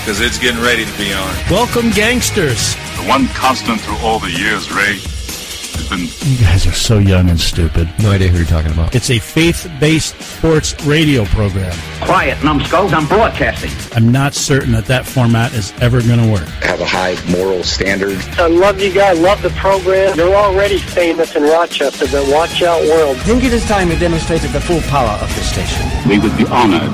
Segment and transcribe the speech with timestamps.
[0.00, 1.34] because it's getting ready to be on.
[1.50, 2.74] Welcome, gangsters.
[2.96, 6.00] The one constant through all the years, Ray, has been.
[6.30, 7.86] You guys are so young and stupid.
[8.02, 8.94] No idea who you're talking about.
[8.94, 11.76] It's a faith-based sports radio program.
[12.00, 12.94] Quiet, numbskulls.
[12.94, 13.70] I'm broadcasting.
[13.94, 16.48] I'm not certain that that format is ever going to work.
[16.62, 18.16] Have a high moral standard.
[18.38, 19.20] I love you guys.
[19.20, 20.16] Love the program.
[20.16, 23.18] You're already famous in Rochester, but watch out, world.
[23.18, 25.86] I think it is time we demonstrated the full power of this station.
[26.08, 26.90] We would be honored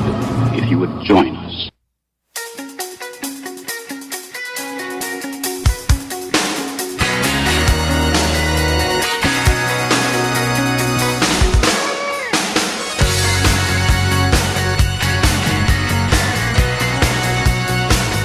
[0.61, 1.36] if you would join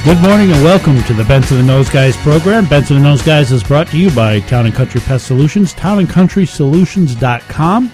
[0.04, 2.66] Good morning and welcome to the Benson and Those Guys program.
[2.66, 7.92] Benson and Those Guys is brought to you by Town and Country Pest Solutions, townandcountrysolutions.com.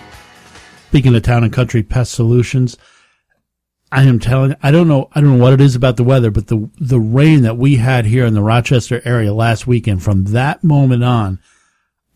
[0.87, 2.77] Speaking of Town and Country Pest Solutions,
[3.91, 6.31] I am telling I don't know I don't know what it is about the weather,
[6.31, 10.23] but the the rain that we had here in the Rochester area last weekend from
[10.25, 11.39] that moment on,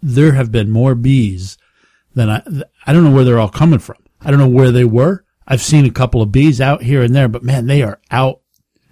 [0.01, 1.57] there have been more bees
[2.15, 2.41] than I
[2.87, 3.97] I don't know where they're all coming from.
[4.21, 5.25] I don't know where they were.
[5.45, 8.39] I've seen a couple of bees out here and there, but man, they are out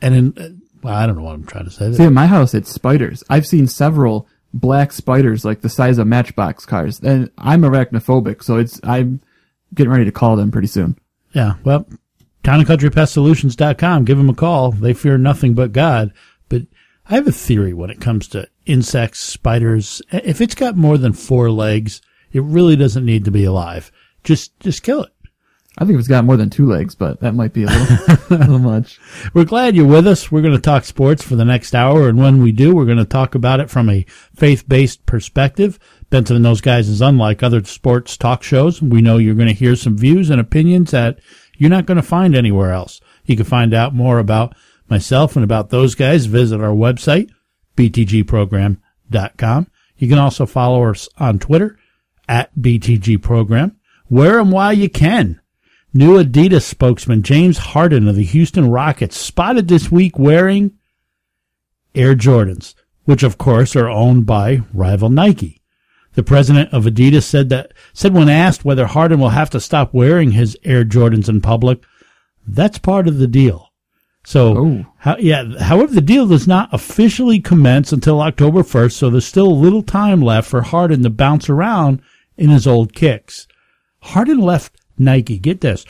[0.02, 1.92] and in well, I don't know what I'm trying to say.
[1.94, 3.24] See, in my house, it's spiders.
[3.30, 8.58] I've seen several black spiders, like the size of matchbox cars, and I'm arachnophobic, so
[8.58, 9.22] it's I'm
[9.74, 10.98] getting ready to call them pretty soon.
[11.34, 11.86] Yeah, well,
[12.44, 14.06] townandcountrypestsolutions.com.
[14.06, 14.72] Give them a call.
[14.72, 16.14] They fear nothing but God.
[16.48, 16.64] But
[17.08, 20.02] I have a theory when it comes to insects, spiders.
[20.12, 23.92] If it's got more than four legs, it really doesn't need to be alive.
[24.24, 25.12] Just just kill it.
[25.80, 27.98] I think it's got more than two legs, but that might be a little,
[28.30, 29.00] a little much.
[29.34, 30.30] We're glad you're with us.
[30.30, 32.98] We're going to talk sports for the next hour, and when we do, we're going
[32.98, 34.06] to talk about it from a
[34.36, 35.80] faith-based perspective.
[36.10, 38.82] Benson and those guys is unlike other sports talk shows.
[38.82, 41.20] We know you're going to hear some views and opinions that
[41.58, 43.00] you're not going to find anywhere else.
[43.26, 44.56] You can find out more about
[44.90, 46.26] myself and about those guys.
[46.26, 47.30] Visit our website,
[47.78, 49.68] btgprogram.com.
[49.98, 51.78] You can also follow us on Twitter
[52.28, 53.76] at btgprogram.
[54.08, 55.39] Where and why you can.
[55.92, 60.74] New Adidas spokesman James Harden of the Houston Rockets spotted this week wearing
[61.96, 65.64] Air Jordans, which of course are owned by rival Nike.
[66.14, 69.92] The president of Adidas said that said when asked whether Harden will have to stop
[69.92, 71.84] wearing his Air Jordans in public,
[72.46, 73.72] that's part of the deal.
[74.24, 74.86] So, oh.
[74.98, 79.48] how, yeah, however, the deal does not officially commence until October 1st, so there's still
[79.48, 82.02] a little time left for Harden to bounce around
[82.38, 83.48] in his old kicks.
[84.02, 85.40] Harden left Nike.
[85.40, 85.86] Get this.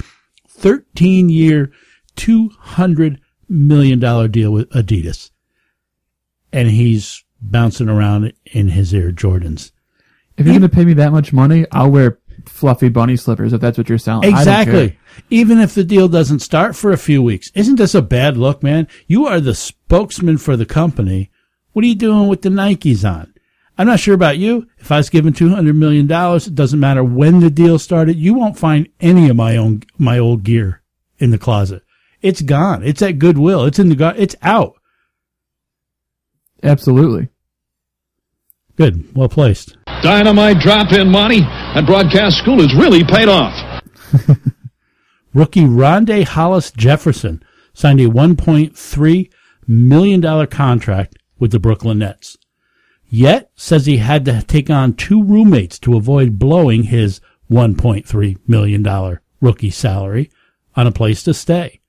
[0.48, 1.72] 13 year,
[2.16, 4.00] $200 million
[4.32, 5.32] deal with Adidas.
[6.52, 9.72] And he's bouncing around in his Air Jordans.
[10.38, 13.62] If you're going to pay me that much money, I'll wear fluffy bunny slippers if
[13.62, 14.30] that's what you're selling.
[14.30, 14.98] Exactly.
[15.30, 17.52] Even if the deal doesn't start for a few weeks.
[17.56, 18.88] Isn't this a bad look, man?
[19.08, 21.30] You are the spokesman for the company.
[21.74, 23.34] What are you doing with the Nikes on?
[23.80, 24.68] I'm not sure about you.
[24.78, 28.18] If I was given $200 million, it doesn't matter when the deal started.
[28.18, 30.82] You won't find any of my own, my old gear
[31.18, 31.82] in the closet.
[32.22, 32.84] It's gone.
[32.84, 33.64] It's at Goodwill.
[33.64, 34.76] It's in the, it's out.
[36.62, 37.30] Absolutely.
[38.76, 39.16] Good.
[39.16, 39.78] Well placed.
[40.02, 43.82] Dynamite drop in money and broadcast school has really paid off.
[45.34, 47.42] Rookie Rondae Hollis Jefferson
[47.74, 49.32] signed a $1.3
[49.68, 52.36] million contract with the Brooklyn Nets.
[53.10, 59.20] Yet says he had to take on two roommates to avoid blowing his $1.3 million
[59.42, 60.30] rookie salary
[60.76, 61.82] on a place to stay.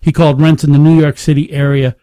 [0.00, 1.96] He called rents in the New York City area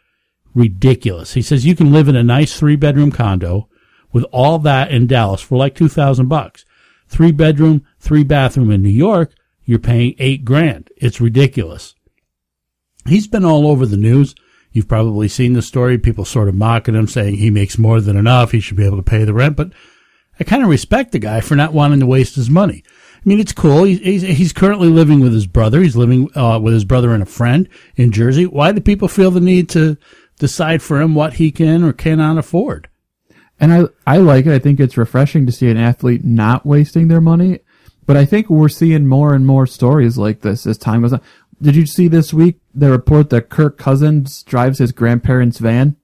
[0.54, 1.34] ridiculous.
[1.34, 3.70] He says you can live in a nice three bedroom condo
[4.12, 6.66] with all that in Dallas for like 2000 bucks.
[7.08, 9.34] Three bedroom, three bathroom in New York,
[9.64, 10.90] you're paying eight grand.
[10.98, 11.96] It's ridiculous.
[13.06, 14.36] He's been all over the news.
[14.72, 15.98] You've probably seen the story.
[15.98, 18.52] People sort of mocking him, saying he makes more than enough.
[18.52, 19.56] He should be able to pay the rent.
[19.56, 19.72] But
[20.40, 22.84] I kind of respect the guy for not wanting to waste his money.
[23.16, 23.84] I mean, it's cool.
[23.84, 25.82] He's, he's currently living with his brother.
[25.82, 28.46] He's living uh, with his brother and a friend in Jersey.
[28.46, 29.98] Why do people feel the need to
[30.38, 32.88] decide for him what he can or cannot afford?
[33.60, 34.54] And I, I like it.
[34.54, 37.62] I think it's refreshing to see an athlete not wasting their money.
[38.06, 41.22] But I think we're seeing more and more stories like this as time goes on.
[41.62, 45.96] Did you see this week the report that Kirk Cousins drives his grandparents' van?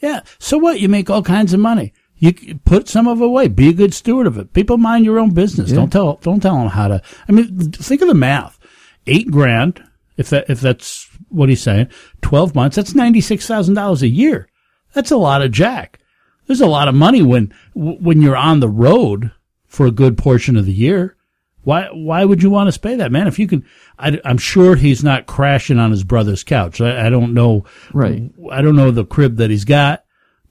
[0.00, 0.20] Yeah.
[0.38, 0.80] So what?
[0.80, 1.92] You make all kinds of money.
[2.16, 2.32] You
[2.64, 3.48] put some of it away.
[3.48, 4.52] Be a good steward of it.
[4.52, 5.70] People mind your own business.
[5.70, 5.76] Yeah.
[5.76, 6.16] Don't tell.
[6.16, 7.02] Don't tell them how to.
[7.28, 8.58] I mean, think of the math.
[9.06, 9.82] Eight grand.
[10.16, 11.88] If that if that's what he's saying.
[12.20, 12.76] Twelve months.
[12.76, 14.48] That's ninety six thousand dollars a year.
[14.92, 15.98] That's a lot of jack.
[16.46, 19.32] There's a lot of money when when you're on the road
[19.66, 21.16] for a good portion of the year.
[21.64, 23.28] Why, why would you want to pay that, man?
[23.28, 23.64] If you can,
[23.98, 26.80] I, am sure he's not crashing on his brother's couch.
[26.80, 27.64] I, I don't know.
[27.92, 28.30] Right.
[28.50, 30.04] I don't know the crib that he's got,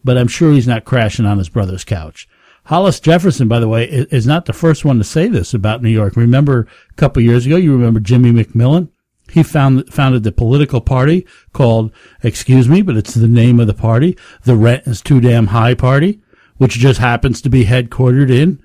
[0.04, 2.30] but I'm sure he's not crashing on his brother's couch.
[2.66, 5.82] Hollis Jefferson, by the way, is, is not the first one to say this about
[5.82, 6.16] New York.
[6.16, 8.90] Remember a couple years ago, you remember Jimmy McMillan?
[9.32, 11.92] He found, founded the political party called,
[12.22, 15.74] excuse me, but it's the name of the party, the Rent is Too Damn High
[15.74, 16.22] Party,
[16.58, 18.62] which just happens to be headquartered in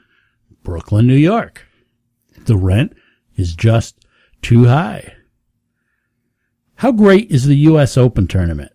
[0.65, 1.66] Brooklyn, New York.
[2.47, 2.95] The rent
[3.37, 4.05] is just
[4.43, 5.15] too high.
[6.77, 7.97] How great is the U.S.
[7.97, 8.73] Open tournament?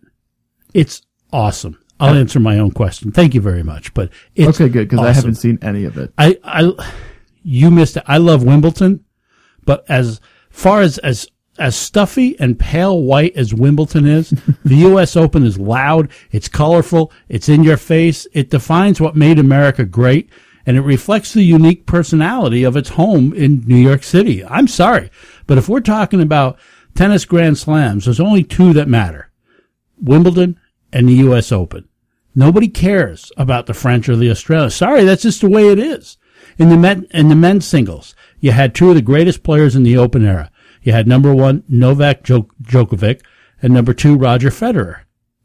[0.74, 1.02] It's
[1.32, 1.78] awesome.
[2.00, 3.12] I'll answer my own question.
[3.12, 3.94] Thank you very much.
[3.94, 6.12] But it's okay, good because I haven't seen any of it.
[6.18, 6.72] I, I,
[7.44, 8.02] you missed it.
[8.06, 9.04] I love Wimbledon,
[9.64, 10.20] but as
[10.50, 11.28] far as as
[11.58, 14.30] as stuffy and pale white as Wimbledon is,
[14.64, 15.16] the U.S.
[15.16, 16.10] Open is loud.
[16.32, 17.12] It's colorful.
[17.28, 18.26] It's in your face.
[18.32, 20.30] It defines what made America great,
[20.66, 24.44] and it reflects the unique personality of its home in New York City.
[24.44, 25.10] I'm sorry,
[25.46, 26.58] but if we're talking about
[26.94, 29.30] tennis Grand Slams, there's only two that matter:
[30.00, 30.58] Wimbledon
[30.92, 31.52] and the U.S.
[31.52, 31.88] Open.
[32.34, 34.70] Nobody cares about the French or the Australian.
[34.70, 36.16] Sorry, that's just the way it is.
[36.58, 39.82] In the men, in the men's singles, you had two of the greatest players in
[39.82, 40.50] the Open era.
[40.82, 43.22] You had number one Novak Djokovic
[43.60, 45.02] and number two Roger Federer.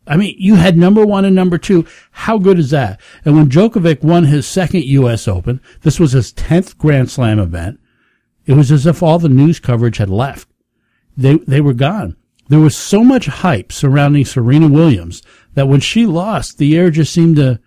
[0.08, 1.86] I mean, you had number one and number two.
[2.12, 3.00] How good is that?
[3.26, 5.28] And when Djokovic won his second U.S.
[5.28, 7.80] Open, this was his 10th Grand Slam event.
[8.46, 10.48] It was as if all the news coverage had left.
[11.18, 12.16] They, they were gone.
[12.50, 15.22] There was so much hype surrounding Serena Williams
[15.56, 17.60] that when she lost, the air just seemed to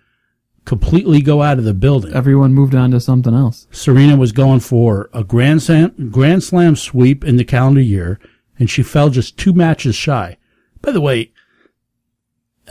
[0.65, 2.13] completely go out of the building.
[2.13, 3.67] Everyone moved on to something else.
[3.71, 8.19] Serena was going for a Grand Slam, Grand Slam sweep in the calendar year,
[8.57, 10.37] and she fell just two matches shy.
[10.81, 11.31] By the way,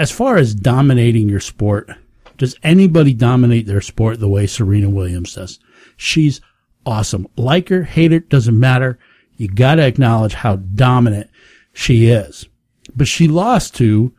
[0.00, 1.90] as far as dominating your sport,
[2.38, 5.60] does anybody dominate their sport the way Serena Williams does?
[5.94, 6.40] She's
[6.86, 7.26] awesome.
[7.36, 8.98] Like her, hate her, doesn't matter.
[9.36, 11.28] You gotta acknowledge how dominant
[11.74, 12.48] she is.
[12.96, 14.14] But she lost to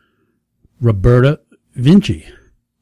[0.80, 1.40] Roberta
[1.74, 2.28] Vinci.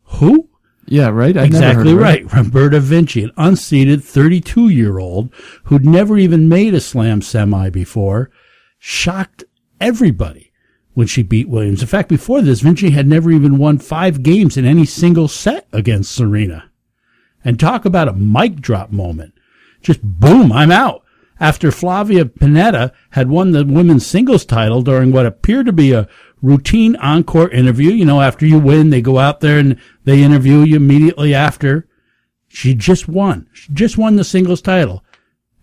[0.05, 0.50] Who?
[0.85, 1.38] Yeah, right.
[1.38, 2.31] I exactly right.
[2.31, 5.32] Roberta Vinci, an unseeded 32 year old
[5.64, 8.31] who'd never even made a slam semi before,
[8.79, 9.44] shocked
[9.81, 10.50] everybody
[11.00, 11.81] when she beat Williams.
[11.81, 15.67] In fact, before this, Vinci had never even won five games in any single set
[15.73, 16.70] against Serena.
[17.43, 19.32] And talk about a mic drop moment.
[19.81, 21.02] Just boom, I'm out.
[21.41, 26.06] After Flavia Pennetta had won the women's singles title during what appeared to be a
[26.43, 27.93] routine encore interview.
[27.93, 31.88] You know, after you win, they go out there and they interview you immediately after.
[32.47, 33.49] She just won.
[33.55, 35.02] She just won the singles title.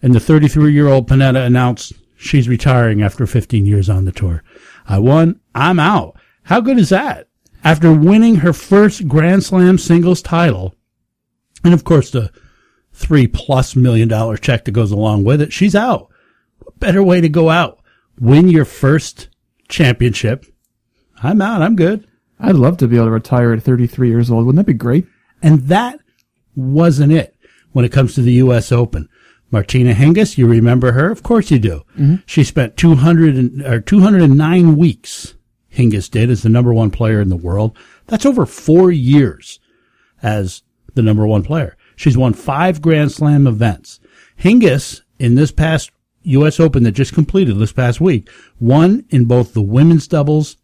[0.01, 4.43] And the 33 year old Pennetta announced she's retiring after 15 years on the tour.
[4.87, 5.39] I won.
[5.53, 6.17] I'm out.
[6.43, 7.27] How good is that?
[7.63, 10.75] After winning her first Grand Slam singles title,
[11.63, 12.31] and of course the
[12.93, 16.09] three plus million dollar check that goes along with it, she's out.
[16.59, 17.79] What better way to go out?
[18.19, 19.29] Win your first
[19.67, 20.45] championship.
[21.21, 21.61] I'm out.
[21.61, 22.07] I'm good.
[22.39, 24.45] I'd love to be able to retire at 33 years old.
[24.45, 25.07] Wouldn't that be great?
[25.41, 25.99] And that
[26.55, 27.35] wasn't it
[27.71, 28.71] when it comes to the U.S.
[28.71, 29.09] Open.
[29.49, 31.09] Martina Hingis, you remember her?
[31.11, 31.83] Of course you do.
[31.97, 32.15] Mm-hmm.
[32.25, 35.35] She spent 200 and, or 209 weeks,
[35.73, 37.77] Hingis did, as the number one player in the world.
[38.07, 39.59] That's over four years
[40.21, 40.63] as
[40.95, 41.77] the number one player.
[41.95, 43.99] She's won five Grand Slam events.
[44.39, 45.91] Hingis, in this past
[46.23, 46.59] U.S.
[46.59, 48.29] Open that just completed this past week,
[48.59, 50.57] won in both the women's doubles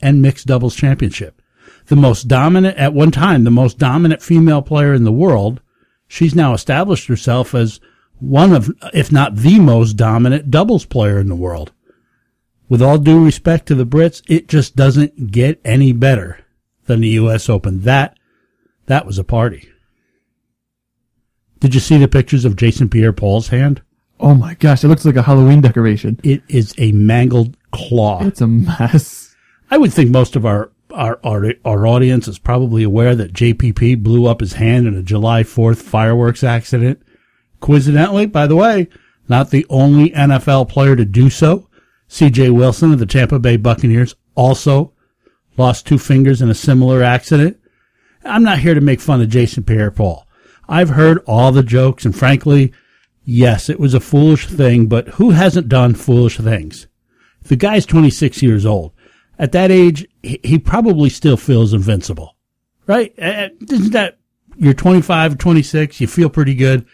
[0.00, 1.42] and mixed doubles championship.
[1.86, 5.60] The most dominant, at one time, the most dominant female player in the world.
[6.06, 7.80] She's now established herself as
[8.20, 11.72] one of, if not the most dominant doubles player in the world.
[12.68, 16.44] With all due respect to the Brits, it just doesn't get any better
[16.86, 17.48] than the U.S.
[17.48, 17.80] Open.
[17.82, 18.18] That,
[18.86, 19.68] that was a party.
[21.60, 23.82] Did you see the pictures of Jason Pierre-Paul's hand?
[24.20, 26.20] Oh my gosh, it looks like a Halloween decoration.
[26.22, 28.24] It is a mangled claw.
[28.24, 29.34] It's a mess.
[29.70, 34.02] I would think most of our, our, our, our audience is probably aware that JPP
[34.02, 37.02] blew up his hand in a July 4th fireworks accident.
[37.60, 38.88] Coincidentally, by the way,
[39.28, 41.68] not the only NFL player to do so.
[42.08, 44.92] CJ Wilson of the Tampa Bay Buccaneers also
[45.56, 47.58] lost two fingers in a similar accident.
[48.24, 50.26] I'm not here to make fun of Jason Pierre-Paul.
[50.68, 52.72] I've heard all the jokes and frankly,
[53.24, 56.86] yes, it was a foolish thing, but who hasn't done foolish things?
[57.42, 58.92] The guy's 26 years old.
[59.38, 62.36] At that age, he probably still feels invincible,
[62.86, 63.14] right?
[63.18, 64.18] Isn't that,
[64.56, 66.86] you're 25, 26, you feel pretty good.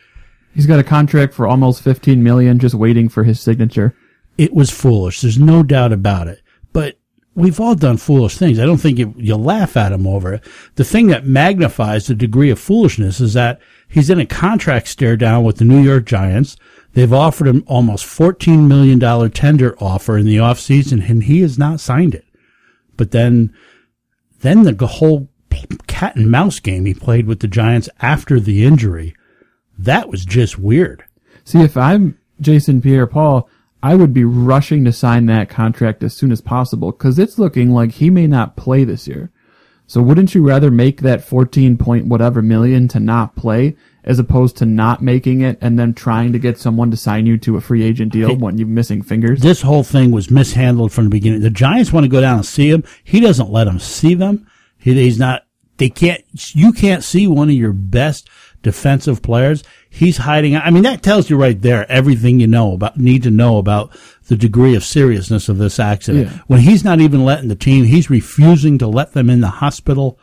[0.54, 3.94] He's got a contract for almost 15 million just waiting for his signature.
[4.38, 5.20] It was foolish.
[5.20, 6.42] There's no doubt about it.
[6.73, 6.99] But
[7.34, 8.58] we've all done foolish things.
[8.58, 10.44] I don't think you, you'll laugh at him over it.
[10.76, 15.16] The thing that magnifies the degree of foolishness is that he's in a contract stare
[15.16, 16.56] down with the New York Giants.
[16.92, 21.80] They've offered him almost $14 million tender offer in the offseason, and he has not
[21.80, 22.25] signed it.
[22.96, 23.52] But then,
[24.40, 25.28] then the whole
[25.88, 29.14] cat and mouse game he played with the Giants after the injury,
[29.78, 31.04] that was just weird.
[31.45, 33.49] See, if I'm Jason Pierre-Paul,
[33.83, 37.71] I would be rushing to sign that contract as soon as possible because it's looking
[37.71, 39.31] like he may not play this year.
[39.87, 44.57] So wouldn't you rather make that 14 point whatever million to not play as opposed
[44.57, 47.61] to not making it and then trying to get someone to sign you to a
[47.61, 49.40] free agent deal hey, when you're missing fingers?
[49.40, 51.40] This whole thing was mishandled from the beginning.
[51.40, 52.85] The Giants want to go down and see him.
[53.02, 54.47] He doesn't let them see them.
[54.78, 55.45] He, he's not,
[55.76, 58.31] they can't, you can't see one of your best
[58.64, 59.62] defensive players.
[59.88, 60.56] He's hiding.
[60.56, 63.97] I mean, that tells you right there everything you know about, need to know about
[64.26, 66.28] the degree of seriousness of this accident.
[66.28, 66.38] Yeah.
[66.49, 70.18] When he's not even letting the team, he's refusing to let them in the hospital.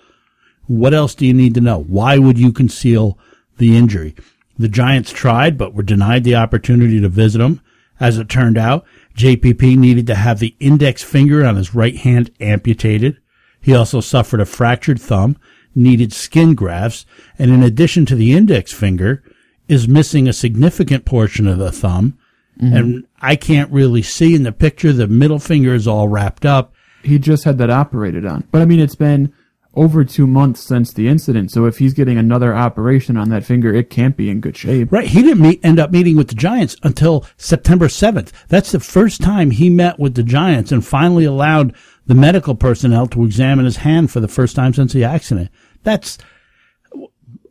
[0.67, 1.81] What else do you need to know?
[1.83, 3.17] Why would you conceal
[3.57, 4.15] the injury?
[4.60, 7.62] The Giants tried, but were denied the opportunity to visit him.
[8.00, 8.83] As it turned out,
[9.15, 13.17] JPP needed to have the index finger on his right hand amputated.
[13.62, 15.38] He also suffered a fractured thumb,
[15.75, 17.06] needed skin grafts,
[17.38, 19.24] and in addition to the index finger,
[19.68, 22.18] is missing a significant portion of the thumb.
[22.62, 22.75] Mm-hmm.
[22.75, 24.92] And I can't really see in the picture.
[24.92, 26.74] The middle finger is all wrapped up.
[27.04, 28.48] He just had that operated on.
[28.51, 29.34] But I mean, it's been
[29.74, 31.51] over two months since the incident.
[31.51, 34.92] So if he's getting another operation on that finger, it can't be in good shape.
[34.92, 35.08] Right.
[35.08, 38.32] He didn't meet, end up meeting with the Giants until September 7th.
[38.50, 41.74] That's the first time he met with the Giants and finally allowed
[42.06, 45.50] the medical personnel to examine his hand for the first time since the accident.
[45.84, 46.18] That's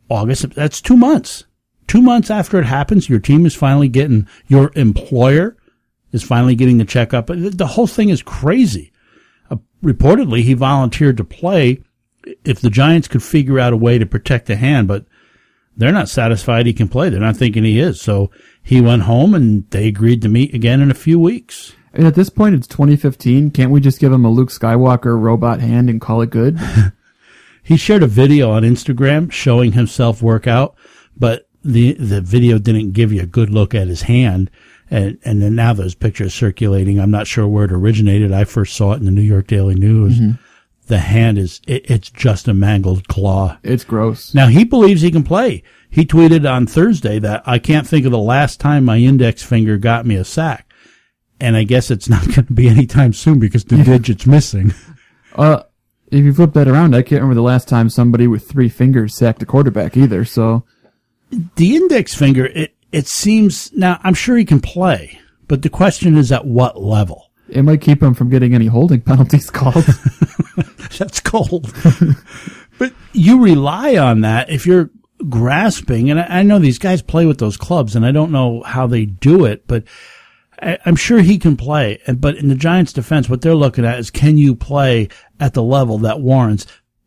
[0.09, 0.51] August.
[0.51, 1.45] That's two months.
[1.87, 5.57] Two months after it happens, your team is finally getting, your employer
[6.11, 7.27] is finally getting the checkup.
[7.27, 8.91] The whole thing is crazy.
[9.49, 11.81] Uh, reportedly, he volunteered to play
[12.43, 15.05] if the Giants could figure out a way to protect the hand, but
[15.77, 17.09] they're not satisfied he can play.
[17.09, 18.01] They're not thinking he is.
[18.01, 18.29] So
[18.61, 21.73] he went home and they agreed to meet again in a few weeks.
[21.93, 23.51] And at this point, it's 2015.
[23.51, 26.57] Can't we just give him a Luke Skywalker robot hand and call it good?
[27.63, 30.75] he shared a video on Instagram showing himself work out,
[31.17, 34.49] but the the video didn't give you a good look at his hand,
[34.89, 36.99] and and then now those pictures circulating.
[36.99, 38.31] I'm not sure where it originated.
[38.31, 40.19] I first saw it in the New York Daily News.
[40.19, 40.41] Mm-hmm.
[40.91, 43.57] The hand is it, it's just a mangled claw.
[43.63, 44.35] It's gross.
[44.35, 45.63] Now he believes he can play.
[45.89, 49.77] He tweeted on Thursday that I can't think of the last time my index finger
[49.77, 50.69] got me a sack,
[51.39, 54.73] and I guess it's not going to be anytime soon because the digit's missing.
[55.33, 55.63] Uh,
[56.07, 59.15] if you flip that around, I can't remember the last time somebody with three fingers
[59.15, 60.25] sacked a quarterback either.
[60.25, 60.65] So
[61.55, 66.17] the index finger, it, it seems now I'm sure he can play, but the question
[66.17, 67.30] is at what level?
[67.51, 69.85] It might keep him from getting any holding penalties called.
[70.97, 71.73] That's cold.
[72.79, 74.89] but you rely on that if you're
[75.29, 78.63] grasping, and I, I, know these guys play with those clubs, and I don't know
[78.63, 79.83] how they do it, but
[80.61, 81.99] I, I'm sure he can play.
[82.07, 85.53] And but in the Giants' defense, what they're looking at is can you play at
[85.53, 86.65] the level that warrants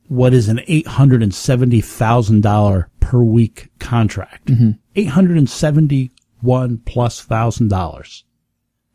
[0.09, 4.47] what is an eight hundred and seventy thousand dollar per week contract.
[4.47, 5.09] Mm-hmm.
[5.09, 6.11] hundred and seventy
[6.41, 8.25] one plus thousand dollars.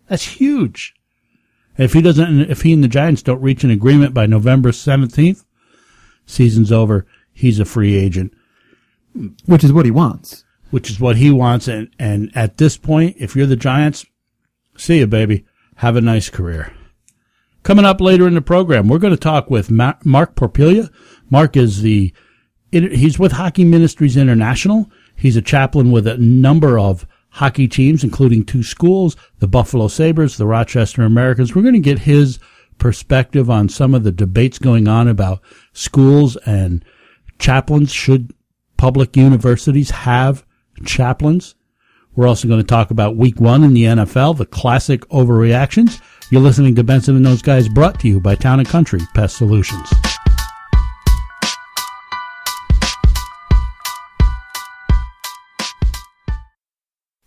[0.07, 0.95] That's huge.
[1.79, 5.45] If he doesn't, if he and the Giants don't reach an agreement by November seventeenth,
[6.25, 7.07] season's over.
[7.31, 8.33] He's a free agent,
[9.45, 10.43] which is what he wants.
[10.71, 14.05] Which is what he wants, and and at this point, if you're the Giants,
[14.77, 15.45] see you, baby.
[15.77, 16.73] Have a nice career.
[17.63, 20.03] Coming up later in the program, we're going to talk with Mark
[20.35, 20.89] Porpilia.
[21.29, 22.13] Mark is the,
[22.71, 24.91] he's with Hockey Ministries International.
[25.15, 30.37] He's a chaplain with a number of hockey teams, including two schools, the Buffalo Sabres,
[30.37, 31.55] the Rochester Americans.
[31.55, 32.39] We're going to get his
[32.77, 35.41] perspective on some of the debates going on about
[35.73, 36.83] schools and
[37.37, 37.91] chaplains.
[37.91, 38.33] Should
[38.77, 40.45] public universities have
[40.85, 41.55] chaplains?
[42.15, 46.01] We're also going to talk about week one in the NFL, the classic overreactions.
[46.31, 49.37] You're listening to Benson and those guys brought to you by Town and Country Pest
[49.37, 49.89] Solutions.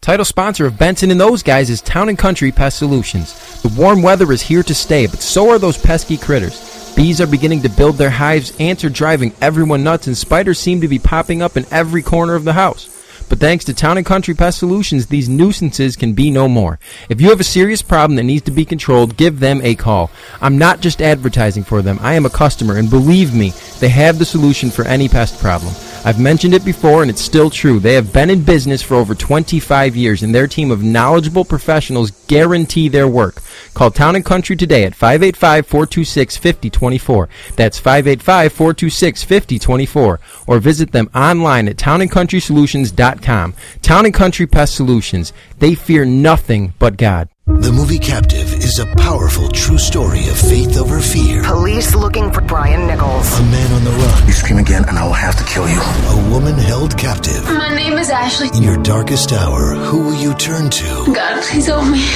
[0.03, 3.63] Title sponsor of Benson and those guys is Town and Country Pest Solutions.
[3.63, 6.93] The warm weather is here to stay, but so are those pesky critters.
[6.97, 10.81] Bees are beginning to build their hives, ants are driving everyone nuts, and spiders seem
[10.81, 12.89] to be popping up in every corner of the house.
[13.29, 16.81] But thanks to Town & Country Pest Solutions, these nuisances can be no more.
[17.09, 20.11] If you have a serious problem that needs to be controlled, give them a call.
[20.41, 22.01] I'm not just advertising for them.
[22.03, 25.73] I am a customer, and believe me, they have the solution for any pest problem.
[26.05, 27.79] I've mentioned it before and it's still true.
[27.79, 32.11] They have been in business for over 25 years and their team of knowledgeable professionals
[32.27, 33.41] guarantee their work.
[33.75, 37.29] Call Town and Country today at 585-426-5024.
[37.55, 40.19] That's 585-426-5024
[40.49, 43.55] or visit them online at townandcountrysolutions.com.
[43.83, 45.33] Town and Country Pest Solutions.
[45.59, 47.29] They fear nothing but God.
[47.47, 51.43] The movie Captive is a powerful true story of faith over fear.
[51.43, 53.37] Police looking for Brian Nichols.
[53.37, 54.27] A man on the run.
[54.29, 55.81] You scream again and I will have to kill you.
[55.81, 57.43] A woman held captive.
[57.47, 58.49] My name is Ashley.
[58.55, 61.13] In your darkest hour, who will you turn to?
[61.13, 62.07] God, please help me.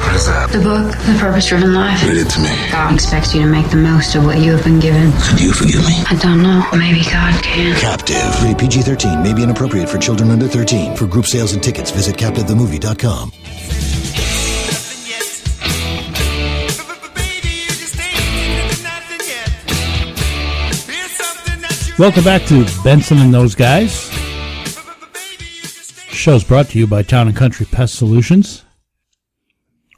[0.00, 0.48] What is that?
[0.50, 2.02] The book, The Purpose Driven Life.
[2.08, 2.48] Read it to me.
[2.72, 5.12] God expects you to make the most of what you have been given.
[5.20, 6.00] Could you forgive me?
[6.08, 6.64] I don't know.
[6.72, 7.78] Maybe God can.
[7.78, 8.42] Captive.
[8.42, 9.22] Rated PG 13.
[9.22, 10.96] May be inappropriate for children under 13.
[10.96, 13.32] For group sales and tickets, visit CaptiveTheMovie.com.
[22.02, 24.10] Welcome back to Benson and those guys.
[26.08, 28.64] Show's brought to you by Town and Country Pest Solutions.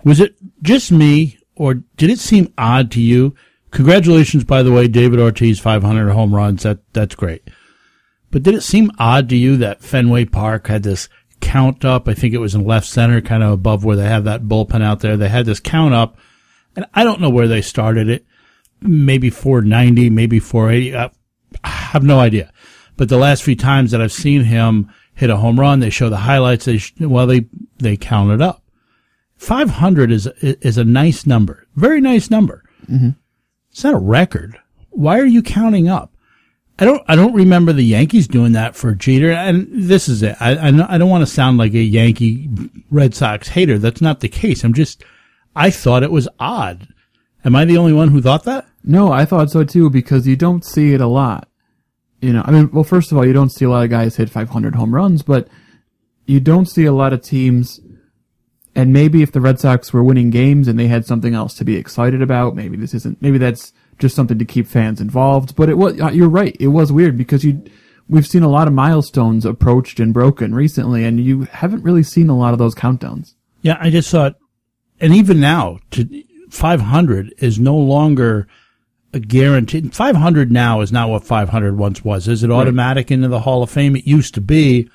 [0.04, 3.34] Was it just me, or did it seem odd to you?
[3.70, 6.64] Congratulations, by the way, David Ortiz, 500 home runs.
[6.64, 7.48] That that's great.
[8.30, 11.08] But did it seem odd to you that Fenway Park had this
[11.40, 12.06] count up?
[12.06, 14.82] I think it was in left center, kind of above where they have that bullpen
[14.82, 15.16] out there.
[15.16, 16.18] They had this count up,
[16.76, 18.26] and I don't know where they started it.
[18.82, 20.94] Maybe 490, maybe 480.
[20.94, 21.08] Uh,
[21.94, 22.52] I have no idea.
[22.96, 26.08] But the last few times that I've seen him hit a home run, they show
[26.10, 26.64] the highlights.
[26.64, 27.46] They sh- well, they
[27.78, 28.64] they count it up.
[29.36, 32.64] 500 is is a nice number, very nice number.
[32.90, 33.10] Mm-hmm.
[33.70, 34.58] It's not a record.
[34.90, 36.12] Why are you counting up?
[36.80, 39.30] I don't I don't remember the Yankees doing that for Jeter.
[39.30, 40.36] And this is it.
[40.40, 42.48] I I, I don't want to sound like a Yankee
[42.90, 43.78] Red Sox hater.
[43.78, 44.64] That's not the case.
[44.64, 45.04] I'm just
[45.54, 46.88] I thought it was odd.
[47.44, 48.66] Am I the only one who thought that?
[48.82, 51.48] No, I thought so too because you don't see it a lot.
[52.24, 54.16] You know, I mean, well, first of all, you don't see a lot of guys
[54.16, 55.46] hit 500 home runs, but
[56.24, 57.80] you don't see a lot of teams.
[58.74, 61.64] And maybe if the Red Sox were winning games and they had something else to
[61.64, 65.54] be excited about, maybe this isn't, maybe that's just something to keep fans involved.
[65.54, 66.56] But it was, uh, you're right.
[66.58, 67.62] It was weird because you,
[68.08, 72.30] we've seen a lot of milestones approached and broken recently, and you haven't really seen
[72.30, 73.34] a lot of those countdowns.
[73.60, 74.36] Yeah, I just thought,
[74.98, 78.48] and even now, to 500 is no longer
[79.14, 79.88] a guarantee.
[79.88, 82.28] 500 now is not what 500 once was.
[82.28, 83.12] Is it automatic right.
[83.12, 83.96] into the Hall of Fame?
[83.96, 84.90] It used to be.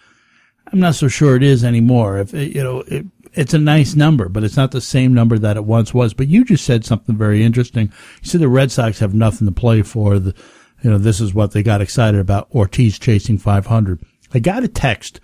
[0.71, 2.19] I'm not so sure it is anymore.
[2.19, 5.57] If you know, it, it's a nice number, but it's not the same number that
[5.57, 6.13] it once was.
[6.13, 7.91] But you just said something very interesting.
[8.21, 10.19] You said the Red Sox have nothing to play for.
[10.19, 10.35] The,
[10.83, 12.49] you know, this is what they got excited about.
[12.53, 13.99] Ortiz chasing 500.
[14.33, 15.19] I got a text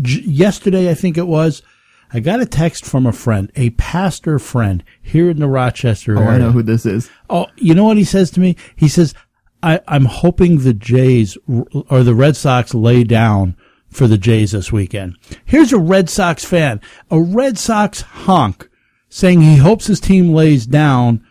[0.00, 1.62] j- yesterday, I think it was.
[2.12, 6.22] I got a text from a friend, a pastor friend here in the Rochester oh,
[6.22, 6.32] area.
[6.32, 7.10] I know who this is.
[7.28, 8.56] Oh, you know what he says to me?
[8.74, 9.14] He says,
[9.62, 11.36] I, I'm hoping the Jays
[11.88, 13.56] or the Red Sox lay down
[13.88, 15.16] for the Jays this weekend.
[15.44, 18.68] Here's a Red Sox fan, a Red Sox honk
[19.08, 21.24] saying he hopes his team lays down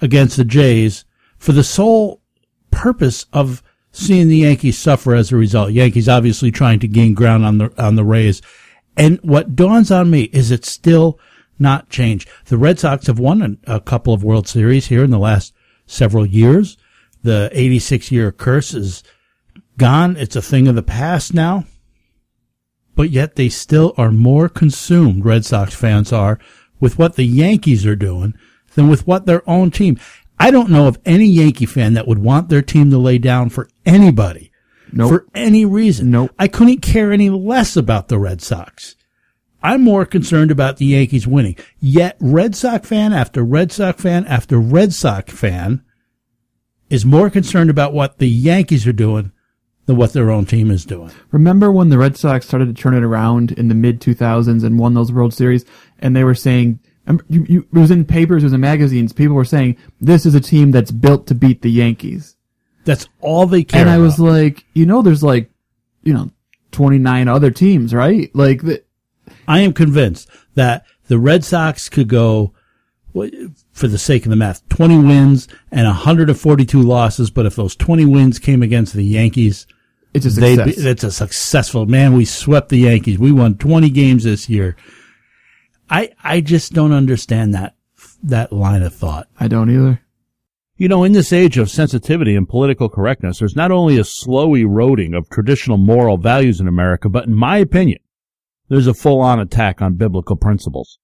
[0.00, 1.04] against the Jays
[1.38, 2.20] for the sole
[2.70, 5.72] purpose of seeing the Yankees suffer as a result.
[5.72, 8.42] Yankees obviously trying to gain ground on the, on the Rays.
[8.96, 11.18] And what dawns on me is it's still
[11.58, 12.28] not changed.
[12.46, 15.54] The Red Sox have won a, couple of World Series here in the last
[15.86, 16.76] several years.
[17.22, 19.02] The 86 year curse is
[19.78, 20.16] gone.
[20.16, 21.64] It's a thing of the past now.
[22.94, 26.38] But yet they still are more consumed, Red Sox fans are,
[26.78, 28.34] with what the Yankees are doing
[28.74, 29.98] than with what their own team.
[30.38, 33.48] I don't know of any Yankee fan that would want their team to lay down
[33.48, 34.51] for anybody
[34.92, 35.10] Nope.
[35.10, 36.10] for any reason.
[36.10, 36.32] Nope.
[36.38, 38.96] I couldn't care any less about the Red Sox.
[39.62, 41.56] I'm more concerned about the Yankees winning.
[41.78, 45.84] Yet Red Sox fan after Red Sox fan after Red Sox fan
[46.90, 49.32] is more concerned about what the Yankees are doing
[49.86, 51.10] than what their own team is doing.
[51.30, 54.78] Remember when the Red Sox started to turn it around in the mid 2000s and
[54.78, 55.64] won those World Series
[56.00, 59.12] and they were saying um, you, you, it was in papers, it was in magazines.
[59.12, 62.36] People were saying this is a team that's built to beat the Yankees.
[62.84, 63.82] That's all they care.
[63.82, 64.04] And I about.
[64.04, 65.50] was like, you know, there's like,
[66.02, 66.30] you know,
[66.72, 68.30] 29 other teams, right?
[68.34, 68.82] Like, the,
[69.46, 72.54] I am convinced that the Red Sox could go,
[73.72, 77.30] for the sake of the math, 20 wins and 142 losses.
[77.30, 79.66] But if those 20 wins came against the Yankees,
[80.14, 80.76] it's a success.
[80.76, 82.14] Be, it's a successful man.
[82.14, 83.18] We swept the Yankees.
[83.18, 84.76] We won 20 games this year.
[85.90, 87.74] I I just don't understand that
[88.22, 89.28] that line of thought.
[89.38, 90.00] I don't either.
[90.82, 94.56] You know, in this age of sensitivity and political correctness, there's not only a slow
[94.56, 98.00] eroding of traditional moral values in America, but in my opinion,
[98.68, 100.98] there's a full-on attack on biblical principles.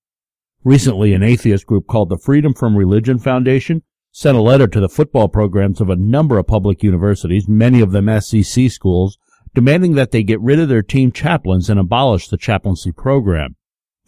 [0.65, 4.89] Recently, an atheist group called the Freedom from Religion Foundation sent a letter to the
[4.89, 9.17] football programs of a number of public universities, many of them SEC schools,
[9.55, 13.55] demanding that they get rid of their team chaplains and abolish the chaplaincy program.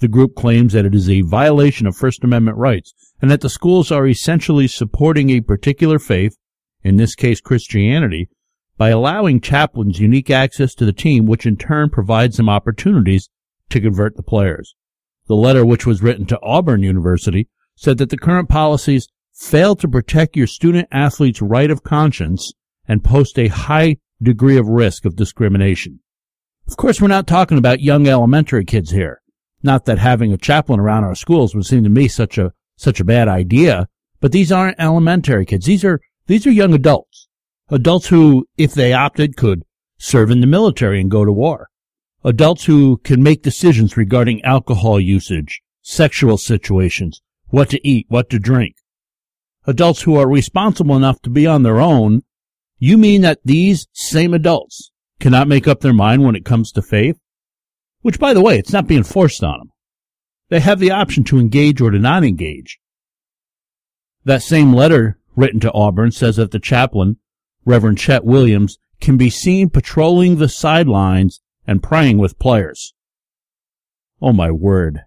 [0.00, 3.50] The group claims that it is a violation of First Amendment rights and that the
[3.50, 6.36] schools are essentially supporting a particular faith,
[6.82, 8.30] in this case Christianity,
[8.78, 13.28] by allowing chaplains unique access to the team, which in turn provides them opportunities
[13.68, 14.74] to convert the players.
[15.28, 19.86] The letter, which was written to Auburn University, said that the current policies fail to
[19.86, 22.54] protect your student athlete's right of conscience
[22.88, 26.00] and post a high degree of risk of discrimination.
[26.66, 29.20] Of course, we're not talking about young elementary kids here.
[29.62, 32.99] Not that having a chaplain around our schools would seem to me such a such
[32.99, 33.88] a bad idea,
[34.20, 35.66] but these aren't elementary kids.
[35.66, 37.29] These are these are young adults.
[37.68, 39.64] Adults who, if they opted, could
[39.99, 41.68] serve in the military and go to war.
[42.25, 48.38] Adults who can make decisions regarding alcohol usage, sexual situations, what to eat, what to
[48.38, 48.77] drink.
[49.66, 52.23] Adults who are responsible enough to be on their own.
[52.79, 56.83] You mean that these same adults cannot make up their mind when it comes to
[56.83, 57.18] faith?
[58.02, 59.72] Which, by the way, it's not being forced on them.
[60.48, 62.78] They have the option to engage or to not engage.
[64.24, 67.16] That same letter written to Auburn says that the chaplain,
[67.64, 72.94] Reverend Chet Williams, can be seen patrolling the sidelines and praying with players.
[74.20, 75.00] Oh my word.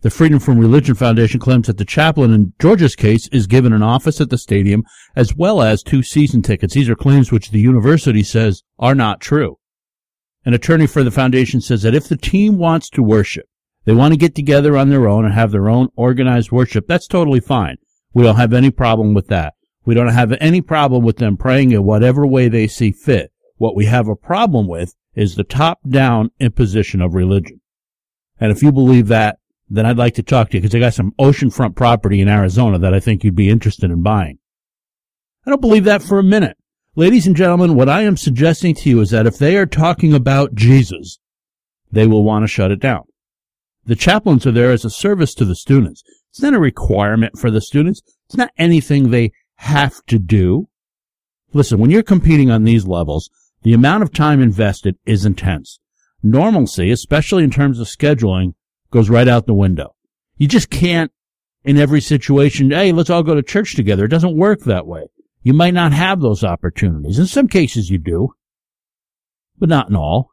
[0.00, 3.82] The Freedom from Religion Foundation claims that the chaplain in Georgia's case is given an
[3.82, 4.84] office at the stadium
[5.16, 6.74] as well as two season tickets.
[6.74, 9.58] These are claims which the university says are not true.
[10.44, 13.46] An attorney for the foundation says that if the team wants to worship,
[13.84, 17.06] they want to get together on their own and have their own organized worship, that's
[17.06, 17.76] totally fine.
[18.12, 19.54] We don't have any problem with that.
[19.84, 23.32] We don't have any problem with them praying in whatever way they see fit.
[23.56, 27.60] What we have a problem with is the top down imposition of religion.
[28.40, 30.94] And if you believe that, then I'd like to talk to you because I got
[30.94, 34.38] some oceanfront property in Arizona that I think you'd be interested in buying.
[35.46, 36.56] I don't believe that for a minute.
[36.96, 40.14] Ladies and gentlemen, what I am suggesting to you is that if they are talking
[40.14, 41.18] about Jesus,
[41.90, 43.02] they will want to shut it down.
[43.84, 46.04] The chaplains are there as a service to the students.
[46.30, 48.00] It's not a requirement for the students.
[48.26, 50.68] It's not anything they have to do.
[51.52, 53.28] Listen, when you're competing on these levels,
[53.62, 55.80] the amount of time invested is intense.
[56.22, 58.54] Normalcy, especially in terms of scheduling,
[58.92, 59.96] goes right out the window.
[60.36, 61.10] You just can't,
[61.64, 64.04] in every situation, hey, let's all go to church together.
[64.04, 65.06] It doesn't work that way.
[65.44, 67.18] You might not have those opportunities.
[67.18, 68.30] In some cases you do,
[69.58, 70.30] but not in all.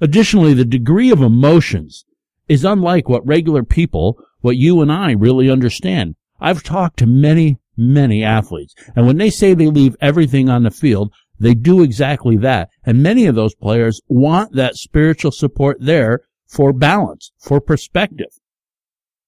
[0.00, 2.06] Additionally, the degree of emotions
[2.48, 6.16] is unlike what regular people, what you and I really understand.
[6.40, 10.70] I've talked to many, many athletes, and when they say they leave everything on the
[10.70, 12.70] field, they do exactly that.
[12.84, 18.32] And many of those players want that spiritual support there for balance, for perspective.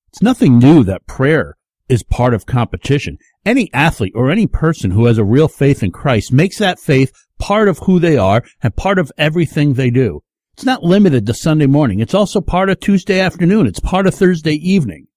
[0.08, 1.56] It's nothing new that prayer
[1.92, 3.18] is part of competition.
[3.44, 7.12] Any athlete or any person who has a real faith in Christ makes that faith
[7.38, 10.22] part of who they are and part of everything they do.
[10.54, 12.00] It's not limited to Sunday morning.
[12.00, 13.66] It's also part of Tuesday afternoon.
[13.66, 15.08] It's part of Thursday evening.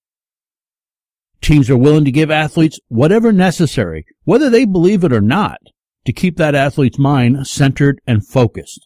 [1.41, 5.59] Teams are willing to give athletes whatever necessary, whether they believe it or not,
[6.05, 8.85] to keep that athlete's mind centered and focused.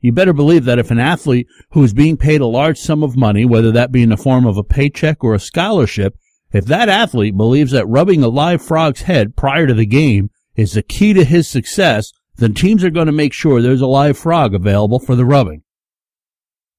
[0.00, 3.16] You better believe that if an athlete who is being paid a large sum of
[3.16, 6.14] money, whether that be in the form of a paycheck or a scholarship,
[6.54, 10.74] if that athlete believes that rubbing a live frog's head prior to the game is
[10.74, 14.16] the key to his success, then teams are going to make sure there's a live
[14.16, 15.64] frog available for the rubbing.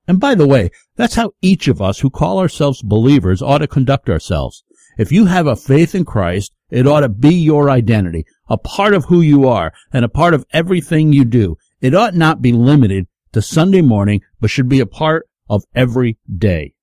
[0.07, 3.67] And by the way, that's how each of us who call ourselves believers ought to
[3.67, 4.63] conduct ourselves.
[4.97, 8.93] If you have a faith in Christ, it ought to be your identity, a part
[8.93, 11.57] of who you are, and a part of everything you do.
[11.81, 16.17] It ought not be limited to Sunday morning, but should be a part of every
[16.33, 16.74] day.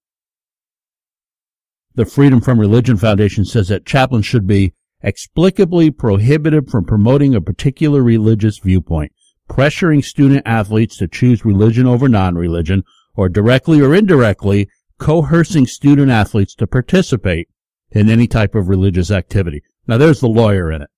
[1.95, 4.73] The Freedom from Religion Foundation says that chaplains should be
[5.05, 9.13] explicably prohibited from promoting a particular religious viewpoint,
[9.51, 16.55] pressuring student athletes to choose religion over non-religion, or directly or indirectly coercing student athletes
[16.55, 17.49] to participate
[17.91, 19.63] in any type of religious activity.
[19.87, 20.89] Now there's the lawyer in it.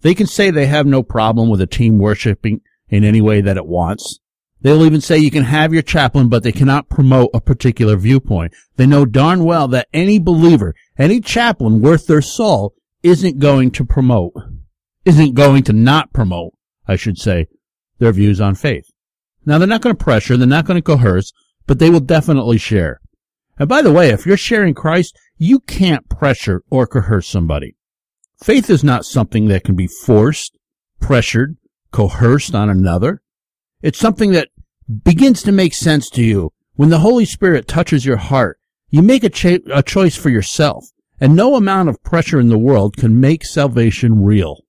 [0.00, 3.56] They can say they have no problem with a team worshiping in any way that
[3.56, 4.18] it wants.
[4.60, 8.54] They'll even say you can have your chaplain, but they cannot promote a particular viewpoint.
[8.76, 13.84] They know darn well that any believer, any chaplain worth their soul isn't going to
[13.84, 14.32] promote,
[15.04, 16.54] isn't going to not promote,
[16.88, 17.46] I should say,
[17.98, 18.90] their views on faith.
[19.46, 21.32] Now they're not going to pressure, they're not going to coerce,
[21.66, 23.00] but they will definitely share.
[23.58, 27.76] And by the way, if you're sharing Christ, you can't pressure or coerce somebody.
[28.42, 30.58] Faith is not something that can be forced,
[31.00, 31.56] pressured,
[31.92, 33.22] coerced on another.
[33.80, 34.48] It's something that
[35.04, 38.58] begins to make sense to you when the Holy Spirit touches your heart.
[38.90, 40.86] You make a, cha- a choice for yourself
[41.20, 44.64] and no amount of pressure in the world can make salvation real.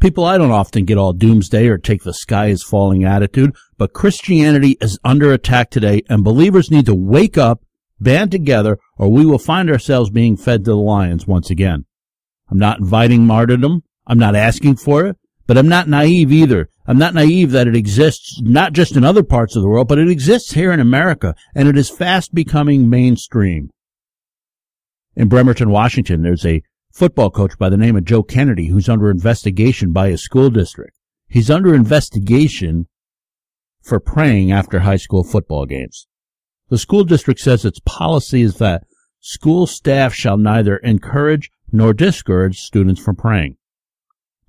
[0.00, 3.94] People, I don't often get all doomsday or take the sky is falling attitude, but
[3.94, 7.62] Christianity is under attack today and believers need to wake up,
[7.98, 11.86] band together, or we will find ourselves being fed to the lions once again.
[12.50, 13.82] I'm not inviting martyrdom.
[14.06, 16.70] I'm not asking for it, but I'm not naive either.
[16.88, 19.98] I'm not naive that it exists not just in other parts of the world, but
[19.98, 23.70] it exists here in America and it is fast becoming mainstream.
[25.16, 29.10] In Bremerton, Washington, there's a football coach by the name of Joe Kennedy who's under
[29.10, 30.96] investigation by his school district.
[31.28, 32.86] He's under investigation
[33.82, 36.06] for praying after high school football games.
[36.68, 38.84] The school district says its policy is that
[39.20, 43.56] school staff shall neither encourage nor discourage students from praying.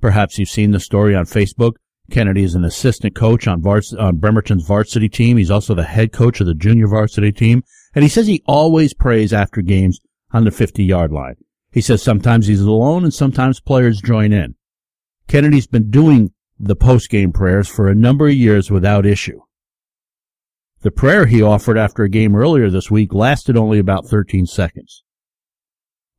[0.02, 1.74] Perhaps you've seen the story on Facebook.
[2.10, 5.38] Kennedy is an assistant coach on, vars- on Bremerton's varsity team.
[5.38, 7.64] He's also the head coach of the junior varsity team.
[7.94, 10.00] And he says he always prays after games
[10.32, 11.36] on the 50 yard line.
[11.72, 14.56] He says sometimes he's alone and sometimes players join in.
[15.28, 19.42] Kennedy's been doing the post game prayers for a number of years without issue.
[20.82, 25.04] The prayer he offered after a game earlier this week lasted only about 13 seconds.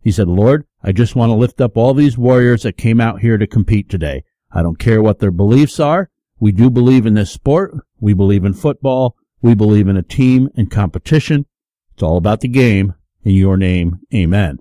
[0.01, 3.21] He said, Lord, I just want to lift up all these warriors that came out
[3.21, 4.25] here to compete today.
[4.51, 6.11] I don't care what their beliefs are.
[6.41, 7.75] We do believe in this sport.
[8.01, 9.17] We believe in football.
[9.43, 11.47] We believe in a team and competition.
[11.95, 12.95] It's all about the game.
[13.25, 14.61] In your name, amen.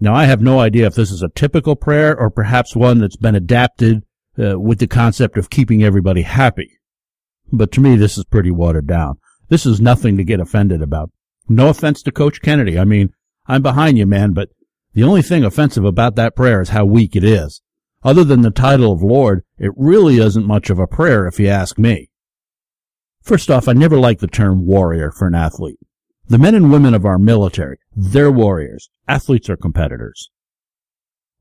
[0.00, 3.16] Now, I have no idea if this is a typical prayer or perhaps one that's
[3.16, 4.02] been adapted
[4.38, 6.78] uh, with the concept of keeping everybody happy.
[7.52, 9.18] But to me, this is pretty watered down.
[9.48, 11.10] This is nothing to get offended about.
[11.48, 12.78] No offense to Coach Kennedy.
[12.78, 13.10] I mean,
[13.46, 14.48] I'm behind you, man, but
[14.94, 17.60] the only thing offensive about that prayer is how weak it is.
[18.04, 21.48] Other than the title of Lord, it really isn't much of a prayer if you
[21.48, 22.10] ask me.
[23.22, 25.78] First off, I never liked the term warrior for an athlete.
[26.26, 28.90] The men and women of our military, they're warriors.
[29.08, 30.30] Athletes are competitors.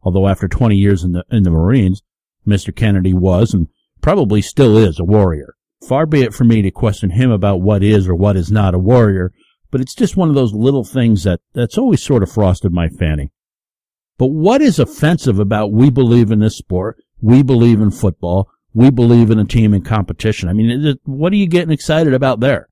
[0.02, 2.02] Although after 20 years in the, in the Marines,
[2.48, 2.74] Mr.
[2.74, 3.68] Kennedy was and
[4.02, 5.56] probably still is a warrior.
[5.86, 8.74] Far be it for me to question him about what is or what is not
[8.74, 9.34] a warrior,
[9.70, 12.88] but it's just one of those little things that, that's always sort of frosted my
[12.88, 13.32] fanny.
[14.18, 17.04] But what is offensive about we believe in this sport?
[17.22, 18.50] We believe in football.
[18.74, 20.50] We believe in a team in competition.
[20.50, 22.70] I mean, it, what are you getting excited about there?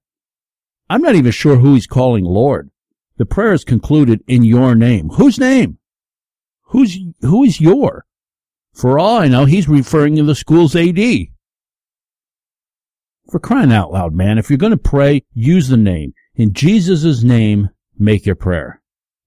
[0.89, 2.69] I'm not even sure who he's calling Lord.
[3.17, 5.09] The prayer is concluded in your name.
[5.09, 5.77] Whose name?
[6.65, 8.05] Who's, who is your?
[8.73, 10.97] For all I know, he's referring to the school's AD.
[13.29, 16.13] For crying out loud, man, if you're going to pray, use the name.
[16.35, 18.80] In Jesus' name, make your prayer.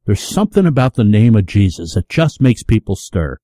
[0.07, 3.39] There's something about the name of Jesus that just makes people stir.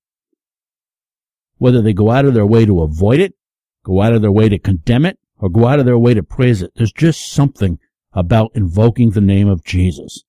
[1.56, 3.34] Whether they go out of their way to avoid it,
[3.84, 6.22] go out of their way to condemn it, or go out of their way to
[6.22, 7.78] praise it, there's just something
[8.12, 10.22] about invoking the name of Jesus.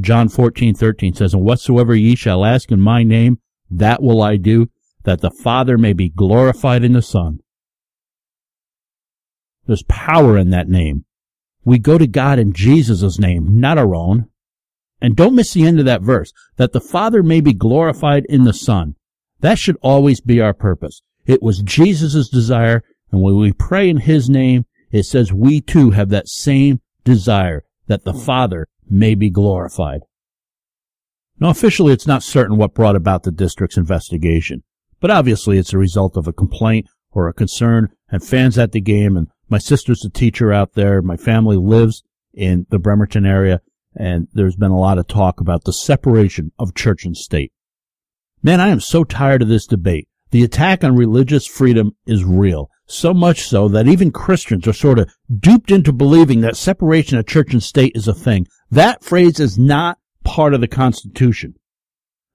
[0.00, 3.38] John 14:13 says, "And whatsoever ye shall ask in my name,
[3.70, 4.68] that will I do,
[5.04, 7.38] that the Father may be glorified in the Son."
[9.66, 11.04] There's power in that name.
[11.64, 14.28] We go to God in Jesus' name, not our own.
[15.04, 18.44] And don't miss the end of that verse, that the Father may be glorified in
[18.44, 18.94] the Son.
[19.40, 21.02] That should always be our purpose.
[21.26, 25.90] It was Jesus' desire, and when we pray in His name, it says we too
[25.90, 30.00] have that same desire, that the Father may be glorified.
[31.38, 34.62] Now officially it's not certain what brought about the district's investigation,
[35.00, 38.80] but obviously it's a result of a complaint or a concern and fans at the
[38.80, 41.02] game and my sister's a teacher out there.
[41.02, 43.60] My family lives in the Bremerton area,
[43.96, 47.52] and there's been a lot of talk about the separation of church and state.
[48.42, 50.08] Man, I am so tired of this debate.
[50.30, 52.70] The attack on religious freedom is real.
[52.86, 57.26] So much so that even Christians are sort of duped into believing that separation of
[57.26, 58.46] church and state is a thing.
[58.70, 61.54] That phrase is not part of the Constitution.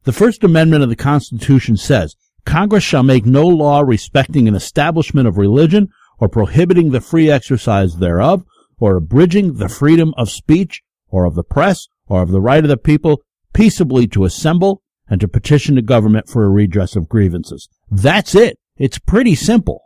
[0.04, 5.28] The First Amendment of the Constitution says, Congress shall make no law respecting an establishment
[5.28, 8.44] of religion or prohibiting the free exercise thereof,
[8.78, 12.70] or abridging the freedom of speech, or of the press, or of the right of
[12.70, 13.22] the people
[13.54, 17.68] peaceably to assemble and to petition the government for a redress of grievances.
[17.90, 18.58] That's it.
[18.78, 19.84] It's pretty simple.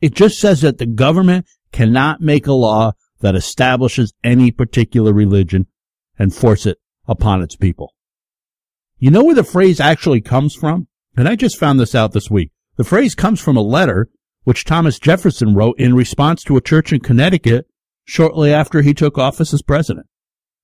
[0.00, 5.66] It just says that the government cannot make a law that establishes any particular religion
[6.18, 7.94] and force it upon its people.
[8.98, 10.88] You know where the phrase actually comes from?
[11.16, 12.50] And I just found this out this week.
[12.76, 14.08] The phrase comes from a letter
[14.44, 17.66] which Thomas Jefferson wrote in response to a church in Connecticut
[18.04, 20.06] shortly after he took office as president.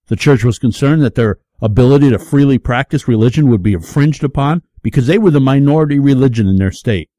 [0.08, 4.62] The church was concerned that their ability to freely practice religion would be infringed upon
[4.82, 7.10] because they were the minority religion in their state.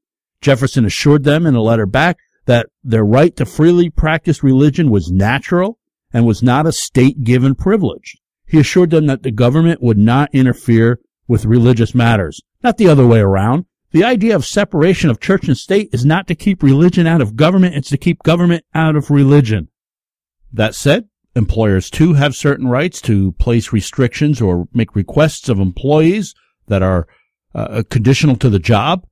[0.42, 5.12] Jefferson assured them in a letter back that their right to freely practice religion was
[5.12, 5.78] natural
[6.12, 8.18] and was not a state given privilege.
[8.48, 13.06] he assured them that the government would not interfere with religious matters, not the other
[13.06, 13.66] way around.
[13.92, 17.36] The idea of separation of church and state is not to keep religion out of
[17.36, 19.70] government, it's to keep government out of religion.
[20.52, 21.08] That said,
[21.40, 26.36] employers too have certain rights to place restrictions or make requests of employees
[26.68, 27.08] that are
[27.56, 29.08] uh, conditional to the job.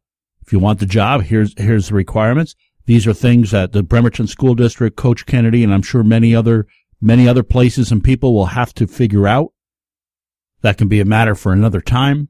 [0.45, 2.53] If you want the job, here's here's the requirements.
[2.85, 6.67] These are things that the Bremerton School District, Coach Kennedy, and I'm sure many other
[7.01, 9.53] many other places and people will have to figure out.
[10.61, 12.29] That can be a matter for another time.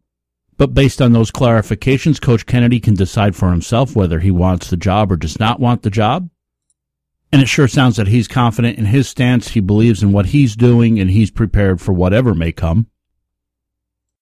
[0.58, 4.78] But based on those clarifications, Coach Kennedy can decide for himself whether he wants the
[4.78, 6.30] job or does not want the job.
[7.32, 9.50] And it sure sounds that he's confident in his stance.
[9.50, 12.88] He believes in what he's doing and he's prepared for whatever may come.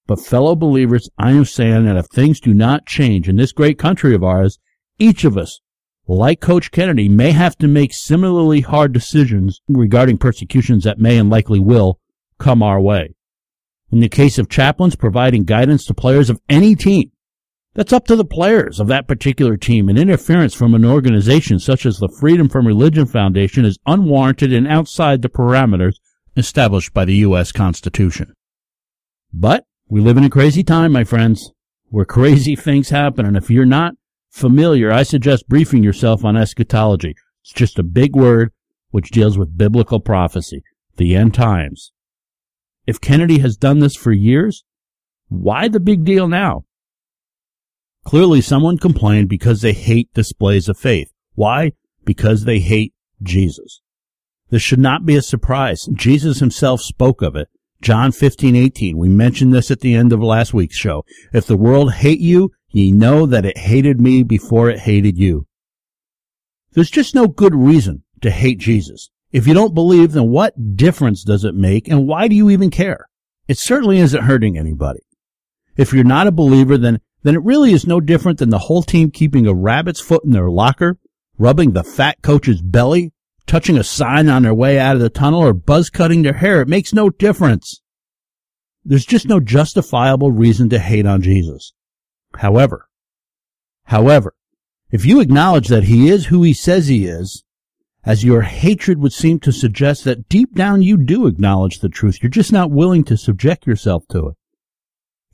[0.07, 3.79] But fellow believers, I am saying that if things do not change in this great
[3.79, 4.59] country of ours,
[4.99, 5.59] each of us,
[6.07, 11.29] like Coach Kennedy, may have to make similarly hard decisions regarding persecutions that may and
[11.29, 11.99] likely will
[12.37, 13.15] come our way.
[13.91, 17.11] In the case of chaplains providing guidance to players of any team,
[17.75, 21.85] that's up to the players of that particular team, and interference from an organization such
[21.85, 25.97] as the Freedom from Religion Foundation is unwarranted and outside the parameters
[26.37, 27.51] established by the U.S.
[27.51, 28.33] Constitution.
[29.33, 31.51] But we live in a crazy time, my friends,
[31.89, 33.95] where crazy things happen, and if you're not
[34.31, 37.15] familiar, I suggest briefing yourself on eschatology.
[37.43, 38.51] It's just a big word
[38.91, 40.63] which deals with biblical prophecy,
[40.95, 41.91] the end times.
[42.87, 44.63] If Kennedy has done this for years,
[45.27, 46.64] why the big deal now?
[48.05, 51.11] Clearly someone complained because they hate displays of faith.
[51.33, 51.73] Why?
[52.05, 53.81] Because they hate Jesus.
[54.51, 55.89] This should not be a surprise.
[55.93, 57.49] Jesus himself spoke of it.
[57.81, 58.97] John 15, 18.
[58.97, 61.03] We mentioned this at the end of last week's show.
[61.33, 65.47] If the world hate you, ye know that it hated me before it hated you.
[66.73, 69.09] There's just no good reason to hate Jesus.
[69.31, 72.69] If you don't believe, then what difference does it make and why do you even
[72.69, 73.07] care?
[73.47, 75.01] It certainly isn't hurting anybody.
[75.75, 78.83] If you're not a believer, then, then it really is no different than the whole
[78.83, 80.99] team keeping a rabbit's foot in their locker,
[81.39, 83.13] rubbing the fat coach's belly,
[83.47, 86.61] touching a sign on their way out of the tunnel, or buzz cutting their hair.
[86.61, 87.81] It makes no difference.
[88.83, 91.73] There's just no justifiable reason to hate on Jesus.
[92.35, 92.87] However,
[93.85, 94.35] however,
[94.91, 97.43] if you acknowledge that he is who he says he is,
[98.03, 102.19] as your hatred would seem to suggest that deep down you do acknowledge the truth.
[102.21, 104.35] You're just not willing to subject yourself to it.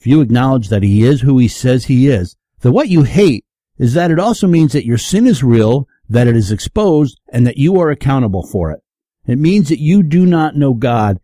[0.02, 3.46] If you acknowledge that he is who he says he is, then what you hate
[3.78, 7.46] is that it also means that your sin is real, that it is exposed, and
[7.46, 8.80] that you are accountable for it.
[9.28, 11.20] It means that you do not know God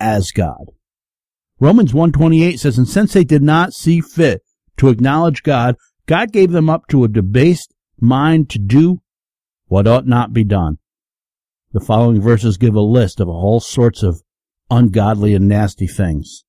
[0.00, 0.70] as God.
[1.60, 4.40] Romans 128 says, And since they did not see fit
[4.78, 9.02] to acknowledge God, God gave them up to a debased mind to do
[9.66, 10.78] what ought not be done.
[11.72, 14.22] The following verses give a list of all sorts of
[14.70, 16.46] ungodly and nasty things.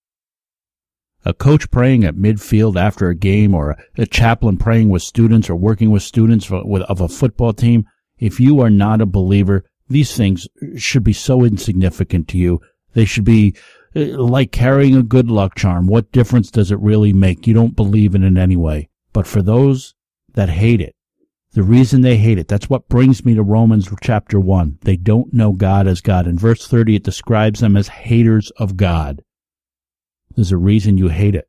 [1.25, 5.55] A coach praying at midfield after a game or a chaplain praying with students or
[5.55, 7.85] working with students of a football team.
[8.19, 12.61] If you are not a believer, these things should be so insignificant to you.
[12.93, 13.55] They should be
[13.95, 15.87] uh, like carrying a good luck charm.
[15.87, 17.47] What difference does it really make?
[17.47, 18.89] You don't believe in it anyway.
[19.11, 19.95] But for those
[20.33, 20.95] that hate it,
[21.53, 22.49] the reason they hate it.
[22.49, 24.79] That's what brings me to Romans chapter 1.
[24.81, 26.27] They don't know God as God.
[26.27, 29.21] In verse 30, it describes them as haters of God.
[30.35, 31.47] There's a reason you hate it.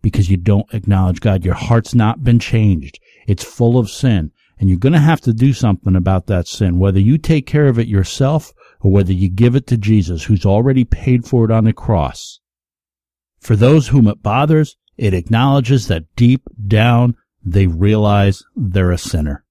[0.00, 1.44] Because you don't acknowledge God.
[1.44, 3.00] Your heart's not been changed.
[3.26, 4.30] It's full of sin.
[4.58, 7.66] And you're going to have to do something about that sin, whether you take care
[7.66, 11.50] of it yourself or whether you give it to Jesus, who's already paid for it
[11.50, 12.40] on the cross.
[13.40, 19.44] For those whom it bothers, it acknowledges that deep down they realize they're a sinner.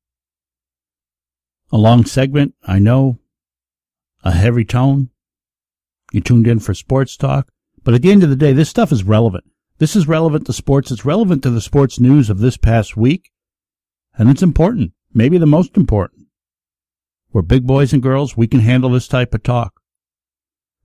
[1.71, 3.19] A long segment, I know,
[4.23, 5.09] a heavy tone.
[6.11, 7.49] You tuned in for sports talk,
[7.87, 9.45] but at the end of the day, this stuff is relevant.
[9.77, 10.91] This is relevant to sports.
[10.91, 13.31] It's relevant to the sports news of this past week,
[14.17, 16.27] and it's important, maybe the most important.
[17.31, 18.35] We're big boys and girls.
[18.35, 19.79] We can handle this type of talk.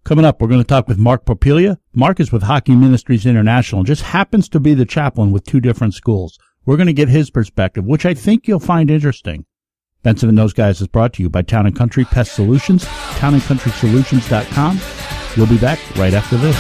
[0.04, 1.78] Coming up, we're going to talk with Mark Popilia.
[1.92, 5.58] Mark is with Hockey Ministries International and just happens to be the chaplain with two
[5.58, 6.38] different schools.
[6.64, 9.44] We're going to get his perspective, which I think you'll find interesting.
[10.04, 15.11] Benson and those guys is brought to you by Town and Country Pest Solutions, townandcountrysolutions.com.
[15.36, 16.56] We'll be back right after this.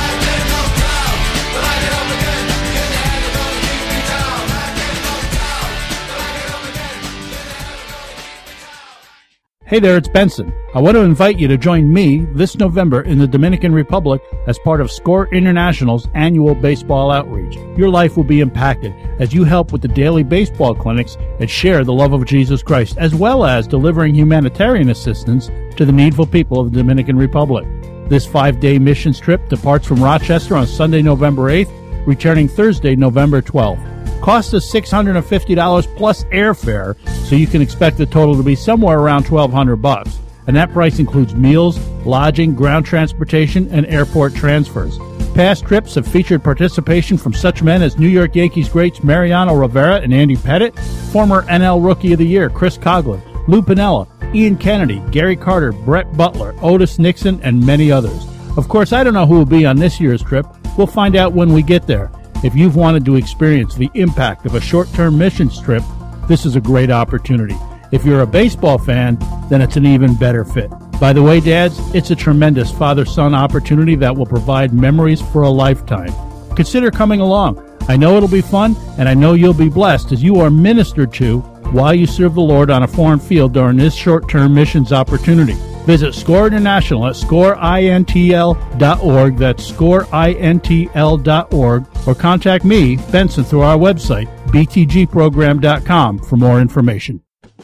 [9.72, 10.52] Hey there, it's Benson.
[10.74, 14.58] I want to invite you to join me this November in the Dominican Republic as
[14.58, 17.56] part of SCORE International's annual baseball outreach.
[17.78, 21.84] Your life will be impacted as you help with the daily baseball clinics and share
[21.84, 26.60] the love of Jesus Christ, as well as delivering humanitarian assistance to the needful people
[26.60, 27.66] of the Dominican Republic.
[28.08, 33.40] This five day missions trip departs from Rochester on Sunday, November 8th, returning Thursday, November
[33.40, 34.20] 12th.
[34.20, 36.96] Cost is $650 plus airfare,
[37.26, 40.18] so you can expect the total to be somewhere around 1200 bucks.
[40.46, 44.98] And that price includes meals, lodging, ground transportation, and airport transfers.
[45.34, 49.96] Past trips have featured participation from such men as New York Yankees greats Mariano Rivera
[49.96, 50.78] and Andy Pettitte,
[51.10, 56.16] former NL Rookie of the Year Chris Coghlan, Lou Piniella, Ian Kennedy, Gary Carter, Brett
[56.16, 58.26] Butler, Otis Nixon, and many others.
[58.56, 60.46] Of course, I don't know who will be on this year's trip.
[60.76, 62.10] We'll find out when we get there.
[62.42, 65.82] If you've wanted to experience the impact of a short term missions trip,
[66.28, 67.56] this is a great opportunity.
[67.92, 69.18] If you're a baseball fan,
[69.50, 70.70] then it's an even better fit.
[70.98, 75.42] By the way, dads, it's a tremendous father son opportunity that will provide memories for
[75.42, 76.12] a lifetime.
[76.56, 77.62] Consider coming along.
[77.88, 81.12] I know it'll be fun, and I know you'll be blessed as you are ministered
[81.14, 81.42] to
[81.72, 85.54] while you serve the Lord on a foreign field during this short term missions opportunity.
[85.84, 89.36] Visit SCORE International at scoreintl.org.
[89.36, 91.86] That's scoreintl.org.
[92.06, 97.20] Or contact me, Benson, through our website, btgprogram.com, for more information.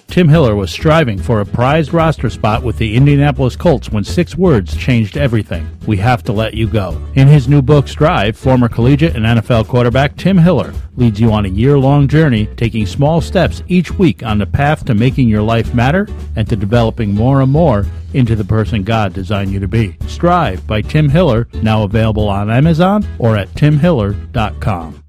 [0.06, 4.36] Tim Hiller was striving for a prized roster spot with the Indianapolis Colts when six
[4.36, 5.68] words changed everything.
[5.86, 7.00] We have to let you go.
[7.14, 11.44] In his new book, Strive, former collegiate and NFL quarterback Tim Hiller leads you on
[11.44, 15.42] a year long journey, taking small steps each week on the path to making your
[15.42, 19.68] life matter and to developing more and more into the person God designed you to
[19.68, 19.96] be.
[20.06, 25.04] Strive by Tim Hiller, now available on Amazon or at timhiller.com.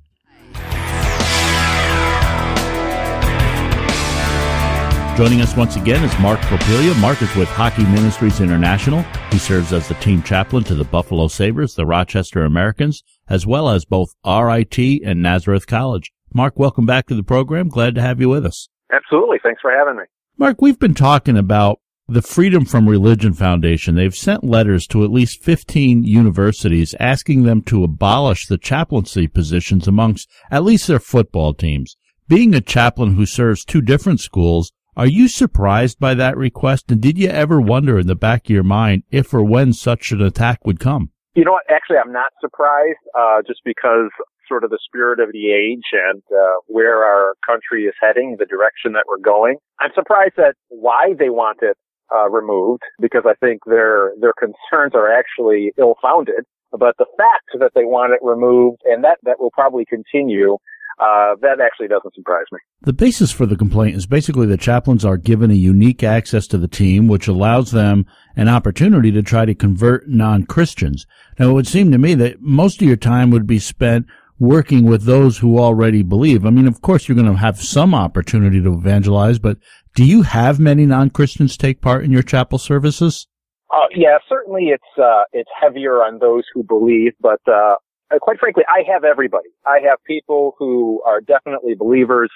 [5.19, 6.97] Joining us once again is Mark Propilia.
[7.01, 9.01] Mark is with Hockey Ministries International.
[9.33, 13.67] He serves as the team chaplain to the Buffalo Sabres, the Rochester Americans, as well
[13.67, 16.13] as both RIT and Nazareth College.
[16.33, 17.67] Mark, welcome back to the program.
[17.67, 18.69] Glad to have you with us.
[18.93, 19.39] Absolutely.
[19.43, 20.03] Thanks for having me.
[20.37, 23.95] Mark, we've been talking about the Freedom from Religion Foundation.
[23.95, 29.85] They've sent letters to at least 15 universities asking them to abolish the chaplaincy positions
[29.85, 31.97] amongst at least their football teams.
[32.29, 36.91] Being a chaplain who serves two different schools, are you surprised by that request?
[36.91, 40.11] And did you ever wonder in the back of your mind if or when such
[40.11, 41.11] an attack would come?
[41.35, 41.63] You know what?
[41.69, 44.09] Actually, I'm not surprised, uh, just because
[44.49, 48.45] sort of the spirit of the age and uh, where our country is heading, the
[48.45, 49.55] direction that we're going.
[49.79, 51.77] I'm surprised at why they want it
[52.13, 56.43] uh, removed, because I think their their concerns are actually ill-founded.
[56.71, 60.57] But the fact that they want it removed, and that that will probably continue,
[60.99, 62.59] uh, that actually doesn't surprise me.
[62.81, 66.57] The basis for the complaint is basically the chaplains are given a unique access to
[66.57, 71.05] the team, which allows them an opportunity to try to convert non-Christians.
[71.37, 74.07] Now, it would seem to me that most of your time would be spent
[74.39, 76.45] working with those who already believe.
[76.45, 79.57] I mean, of course, you're going to have some opportunity to evangelize, but
[79.95, 83.27] do you have many non-Christians take part in your chapel services?
[83.73, 87.75] Uh, yeah, certainly it's, uh, it's heavier on those who believe, but, uh,
[88.13, 89.49] uh, quite frankly, I have everybody.
[89.65, 92.29] I have people who are definitely believers.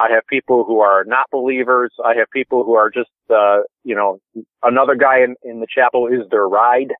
[0.00, 1.92] I have people who are not believers.
[2.04, 4.20] I have people who are just, uh, you know,
[4.62, 6.92] another guy in, in the chapel is their ride.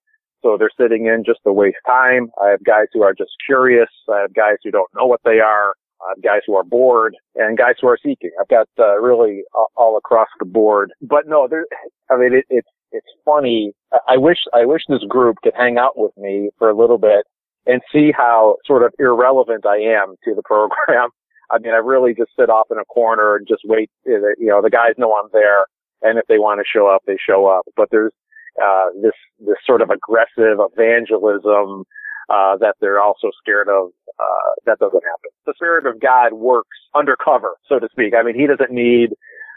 [0.42, 2.28] So they're sitting in just to waste time.
[2.42, 3.88] I have guys who are just curious.
[4.12, 5.74] I have guys who don't know what they are.
[6.00, 8.30] I have guys who are bored and guys who are seeking.
[8.40, 9.42] I've got, uh, really
[9.76, 10.92] all across the board.
[11.00, 11.66] But no, there,
[12.10, 13.72] I mean, it, it's, it's funny.
[14.08, 17.26] I wish, I wish this group could hang out with me for a little bit
[17.68, 21.10] and see how sort of irrelevant I am to the program.
[21.50, 23.90] I mean, I really just sit off in a corner and just wait.
[24.04, 25.66] You know, the guys know I'm there,
[26.02, 27.64] and if they want to show up, they show up.
[27.76, 28.12] But there's
[28.60, 31.84] uh, this this sort of aggressive evangelism
[32.28, 33.90] uh, that they're also scared of.
[34.18, 35.30] Uh, that doesn't happen.
[35.46, 38.14] The Spirit of God works undercover, so to speak.
[38.18, 39.10] I mean, He doesn't need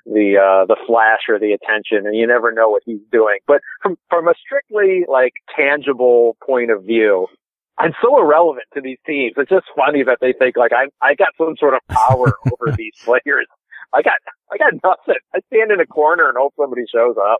[0.05, 3.61] the uh the flash or the attention and you never know what he's doing but
[3.83, 7.27] from from a strictly like tangible point of view
[7.81, 9.33] I'm so irrelevant to these teams.
[9.37, 12.75] It's just funny that they think like I I got some sort of power over
[12.77, 13.47] these players.
[13.91, 14.21] I got
[14.51, 15.21] I got nothing.
[15.33, 17.39] I stand in a corner and hope somebody shows up.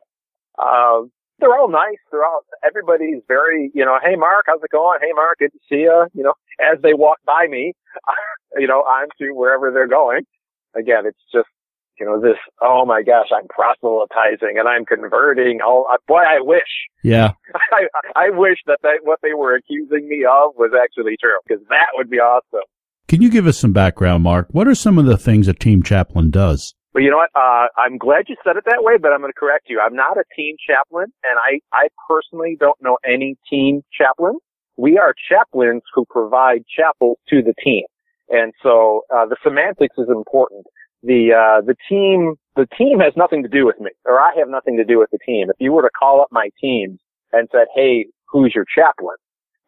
[0.57, 2.01] Um, they're all nice.
[2.11, 3.99] They're all everybody's very you know.
[4.03, 4.97] Hey Mark, how's it going?
[4.99, 6.07] Hey Mark, good to see you.
[6.13, 7.73] You know, as they walk by me,
[8.57, 10.23] you know, I'm to wherever they're going.
[10.75, 11.49] Again, it's just
[12.01, 15.59] you know, this, oh my gosh, I'm proselytizing and I'm converting.
[15.63, 16.89] Oh, boy, I wish.
[17.03, 17.33] Yeah.
[17.71, 17.85] I,
[18.15, 21.93] I wish that they, what they were accusing me of was actually true because that
[21.93, 22.65] would be awesome.
[23.07, 24.47] Can you give us some background, Mark?
[24.49, 26.73] What are some of the things a team chaplain does?
[26.95, 27.29] Well, you know what?
[27.35, 29.79] Uh, I'm glad you said it that way, but I'm going to correct you.
[29.79, 34.39] I'm not a team chaplain, and I, I personally don't know any team chaplain.
[34.75, 37.83] We are chaplains who provide chapels to the team.
[38.29, 40.65] And so, uh, the semantics is important
[41.03, 44.49] the uh, the team the team has nothing to do with me, or I have
[44.49, 45.49] nothing to do with the team.
[45.49, 46.99] If you were to call up my team
[47.31, 49.15] and said, "Hey, who's your chaplain,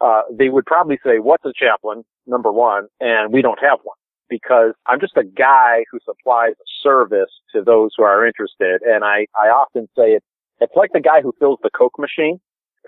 [0.02, 2.04] uh, they would probably say, what's a chaplain?
[2.26, 3.98] Number one, and we don't have one
[4.30, 8.82] because I'm just a guy who supplies a service to those who are interested.
[8.82, 10.26] And I, I often say it's,
[10.62, 12.40] it's like the guy who fills the Coke machine.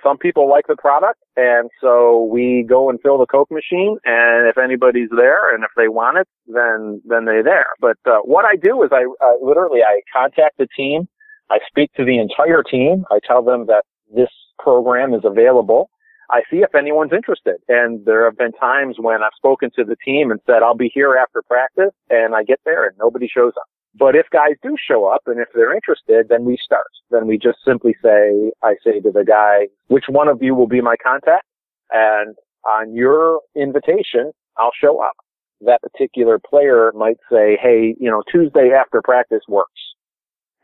[0.03, 3.97] Some people like the product, and so we go and fill the Coke machine.
[4.05, 7.67] And if anybody's there, and if they want it, then then they're there.
[7.79, 11.07] But uh, what I do is I uh, literally I contact the team.
[11.49, 13.05] I speak to the entire team.
[13.11, 13.83] I tell them that
[14.13, 14.29] this
[14.59, 15.89] program is available.
[16.29, 17.57] I see if anyone's interested.
[17.67, 20.91] And there have been times when I've spoken to the team and said, I'll be
[20.93, 23.67] here after practice and I get there and nobody shows up.
[23.97, 26.87] But if guys do show up and if they're interested, then we start.
[27.11, 30.67] Then we just simply say, I say to the guy, which one of you will
[30.67, 31.45] be my contact?
[31.91, 32.35] And
[32.65, 35.13] on your invitation, I'll show up.
[35.61, 39.71] That particular player might say, Hey, you know, Tuesday after practice works.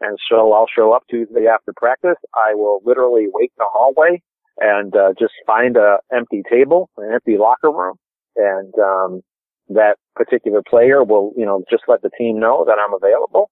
[0.02, 2.18] And so I'll show up Tuesday after practice.
[2.36, 4.22] I will literally wait in the hallway
[4.58, 7.96] and uh, just find a empty table, an empty locker room,
[8.36, 9.22] and um,
[9.74, 13.50] that particular player will, you know, just let the team know that I'm available.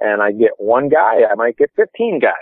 [0.00, 2.32] And I get one guy, I might get 15 guys.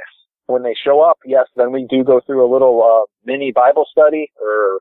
[0.47, 3.85] When they show up, yes, then we do go through a little uh, mini Bible
[3.91, 4.81] study or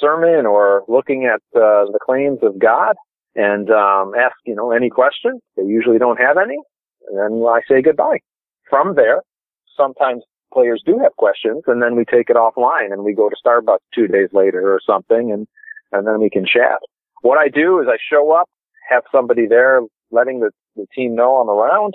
[0.00, 2.96] sermon or looking at uh, the claims of God
[3.36, 5.40] and um, ask, you know, any questions.
[5.56, 6.58] They usually don't have any.
[7.08, 8.18] And then I say goodbye.
[8.68, 9.22] From there,
[9.76, 10.22] sometimes
[10.52, 13.78] players do have questions and then we take it offline and we go to Starbucks
[13.94, 15.46] two days later or something and,
[15.92, 16.78] and then we can chat.
[17.24, 18.50] What I do is I show up,
[18.90, 21.94] have somebody there letting the, the team know I'm around.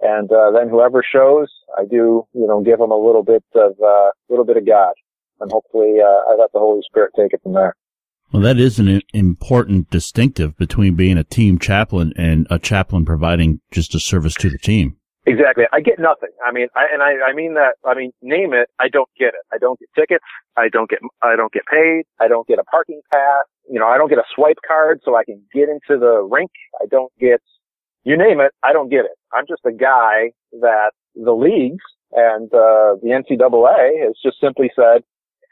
[0.00, 1.46] And, uh, then whoever shows,
[1.78, 4.66] I do, you know, give them a little bit of, a uh, little bit of
[4.66, 4.94] God.
[5.38, 7.76] And hopefully, uh, I let the Holy Spirit take it from there.
[8.32, 13.60] Well, that is an important distinctive between being a team chaplain and a chaplain providing
[13.70, 14.96] just a service to the team.
[15.26, 15.64] Exactly.
[15.72, 16.28] I get nothing.
[16.46, 19.28] I mean, I, and I, I mean that, I mean, name it, I don't get
[19.28, 19.40] it.
[19.52, 20.24] I don't get tickets.
[20.56, 22.04] I don't get, I don't get paid.
[22.20, 23.44] I don't get a parking pass.
[23.70, 26.50] You know, I don't get a swipe card so I can get into the rink.
[26.82, 27.40] I don't get,
[28.04, 29.16] you name it, I don't get it.
[29.32, 35.04] I'm just a guy that the leagues and, uh, the NCAA has just simply said,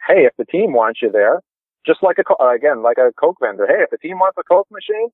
[0.07, 1.41] Hey, if the team wants you there,
[1.87, 3.67] just like a, again, like a Coke vendor.
[3.67, 5.09] Hey, if the team wants a Coke machine,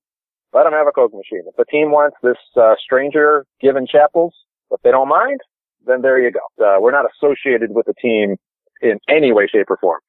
[0.51, 1.43] let them have a Coke machine.
[1.47, 4.33] If the team wants this, uh, stranger given chapels,
[4.71, 5.39] if they don't mind,
[5.85, 6.39] then there you go.
[6.63, 8.35] Uh, we're not associated with the team
[8.81, 9.99] in any way, shape, or form.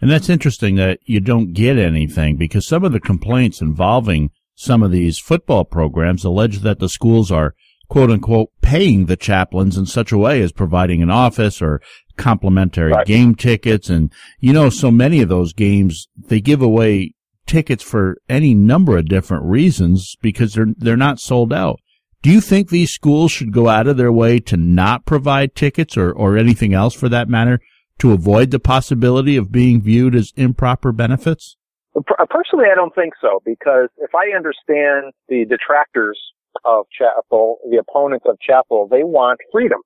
[0.00, 4.82] And that's interesting that you don't get anything because some of the complaints involving some
[4.82, 7.54] of these football programs allege that the schools are
[7.88, 11.82] quote unquote paying the chaplains in such a way as providing an office or
[12.16, 13.06] complimentary right.
[13.06, 13.90] game tickets.
[13.90, 17.14] And you know, so many of those games, they give away
[17.46, 21.80] tickets for any number of different reasons because they're, they're not sold out.
[22.22, 25.96] Do you think these schools should go out of their way to not provide tickets
[25.96, 27.60] or, or anything else for that matter
[27.98, 31.56] to avoid the possibility of being viewed as improper benefits?
[31.96, 36.18] Uh, personally, I don't think so because if I understand the detractors
[36.66, 39.80] of chapel, the opponents of chapel, they want freedom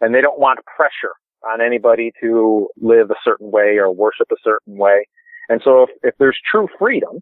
[0.00, 1.12] and they don't want pressure
[1.46, 5.06] on anybody to live a certain way or worship a certain way.
[5.50, 7.20] And so if, if there's true freedom,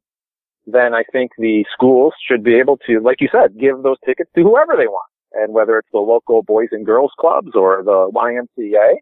[0.67, 4.31] then I think the schools should be able to, like you said, give those tickets
[4.35, 5.09] to whoever they want.
[5.33, 8.95] And whether it's the local boys and girls clubs or the YMCA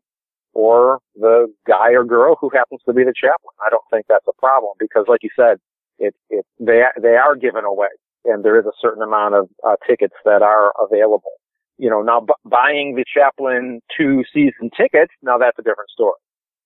[0.54, 3.54] or the guy or girl who happens to be the chaplain.
[3.64, 5.58] I don't think that's a problem because like you said,
[5.98, 7.88] it, it, they, they are given away
[8.24, 11.32] and there is a certain amount of uh, tickets that are available.
[11.78, 16.18] You know, now b- buying the chaplain two season tickets, now that's a different story.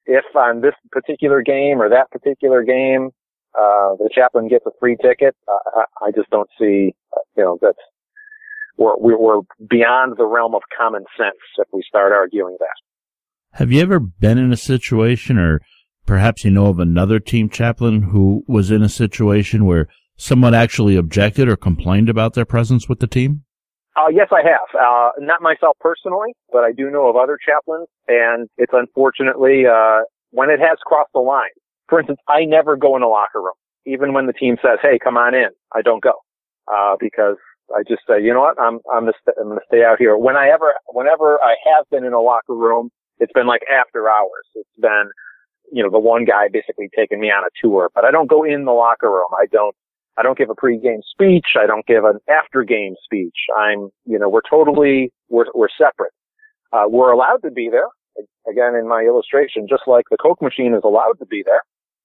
[0.04, 3.10] If on this particular game or that particular game,
[3.58, 5.34] uh, the chaplain gets a free ticket.
[5.48, 7.78] Uh, I just don't see, uh, you know, that's,
[8.76, 13.58] we're, we're beyond the realm of common sense if we start arguing that.
[13.58, 15.60] Have you ever been in a situation or
[16.04, 20.96] perhaps you know of another team chaplain who was in a situation where someone actually
[20.96, 23.44] objected or complained about their presence with the team?
[23.96, 24.68] Uh, yes, I have.
[24.78, 30.00] Uh, not myself personally, but I do know of other chaplains, and it's unfortunately, uh,
[30.32, 31.48] when it has crossed the line,
[31.88, 33.54] for instance, I never go in a locker room.
[33.86, 36.12] Even when the team says, "Hey, come on in," I don't go
[36.72, 37.36] uh, because
[37.74, 38.60] I just say, "You know what?
[38.60, 41.88] I'm I'm gonna, st- I'm gonna stay out here." When I ever, whenever I have
[41.90, 44.46] been in a locker room, it's been like after hours.
[44.54, 45.10] It's been,
[45.72, 48.42] you know, the one guy basically taking me on a tour, but I don't go
[48.42, 49.28] in the locker room.
[49.38, 49.74] I don't.
[50.18, 51.44] I don't give a pre-game speech.
[51.62, 53.36] I don't give an after-game speech.
[53.54, 56.12] I'm, you know, we're totally, we're, we're separate.
[56.72, 57.88] Uh, we're allowed to be there.
[58.50, 61.60] Again, in my illustration, just like the Coke machine is allowed to be there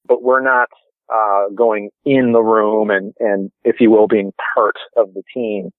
[0.08, 0.70] but we're not
[1.14, 5.70] uh, going in the room and, and, if you will, being part of the team.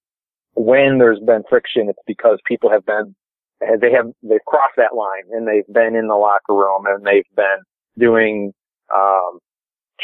[0.54, 3.14] When there's been friction, it's because people have been,
[3.60, 7.24] they have, they've crossed that line and they've been in the locker room and they've
[7.34, 7.62] been
[7.98, 8.52] doing
[8.94, 9.38] um,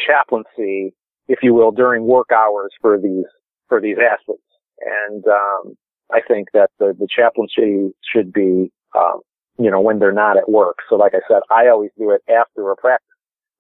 [0.06, 0.94] chaplaincy,
[1.28, 3.26] if you will, during work hours for these
[3.68, 4.42] for these athletes.
[4.80, 5.74] And um,
[6.12, 9.20] I think that the, the chaplaincy should be, um,
[9.58, 10.78] you know, when they're not at work.
[10.88, 13.06] So, like I said, I always do it after a practice.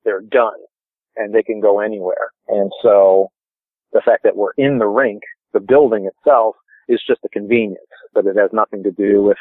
[0.08, 0.56] They're done,
[1.16, 2.32] and they can go anywhere.
[2.48, 3.30] And so,
[3.92, 5.20] the fact that we're in the rink,
[5.52, 6.56] the building itself,
[6.88, 7.84] is just a convenience,
[8.14, 9.36] but it has nothing to do with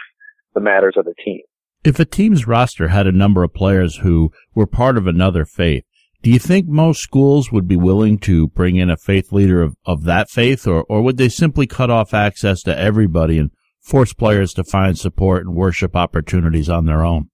[0.54, 1.40] the matters of the team.
[1.86, 5.86] If a team's roster had a number of players who were part of another faith,
[6.22, 9.78] do you think most schools would be willing to bring in a faith leader of,
[9.86, 14.12] of that faith, or, or would they simply cut off access to everybody and force
[14.12, 17.30] players to find support and worship opportunities on their own?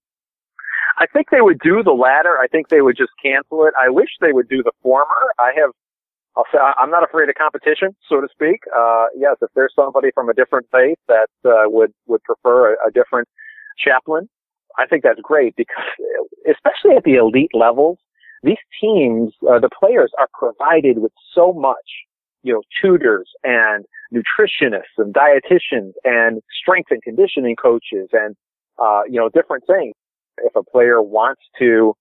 [0.98, 2.38] I think they would do the latter.
[2.38, 3.74] I think they would just cancel it.
[3.80, 5.34] I wish they would do the former.
[5.38, 5.70] I have,
[6.36, 8.60] I'll say, I'm not afraid of competition, so to speak.
[8.74, 12.88] Uh, yes, if there's somebody from a different faith that uh, would would prefer a,
[12.88, 13.28] a different
[13.78, 14.28] chaplain,
[14.78, 15.84] I think that's great because,
[16.48, 17.98] especially at the elite levels,
[18.42, 22.06] these teams, uh, the players are provided with so much,
[22.42, 28.36] you know, tutors and nutritionists and dietitians and strength and conditioning coaches and,
[28.78, 29.94] uh, you know, different things.
[30.38, 31.94] If a player wants to,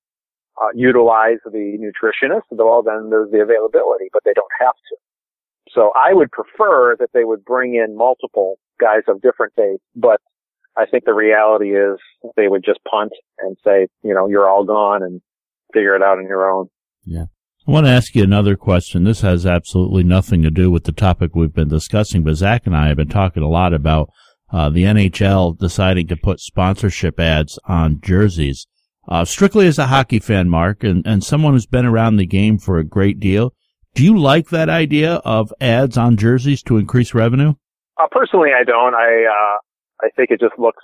[0.62, 4.96] uh, utilize the nutritionist, well, then there's the availability, but they don't have to.
[5.72, 10.22] So I would prefer that they would bring in multiple guys of different faiths, but
[10.78, 12.00] I think the reality is
[12.36, 15.22] they would just punt and say, you know, you're all gone and
[15.74, 16.70] figure it out on your own.
[17.06, 17.26] Yeah.
[17.68, 19.06] I want to ask you another question.
[19.06, 22.76] This has absolutely nothing to do with the topic we've been discussing, but Zach and
[22.76, 24.10] I have been talking a lot about
[24.54, 28.68] uh, the NHL deciding to put sponsorship ads on jerseys.
[29.10, 32.58] Uh, strictly as a hockey fan, Mark, and, and someone who's been around the game
[32.58, 33.54] for a great deal,
[33.96, 37.56] do you like that idea of ads on jerseys to increase revenue?
[37.98, 38.96] Uh, personally, I don't.
[38.96, 39.58] I uh,
[40.06, 40.84] I think it just looks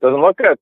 [0.00, 0.58] doesn't look good.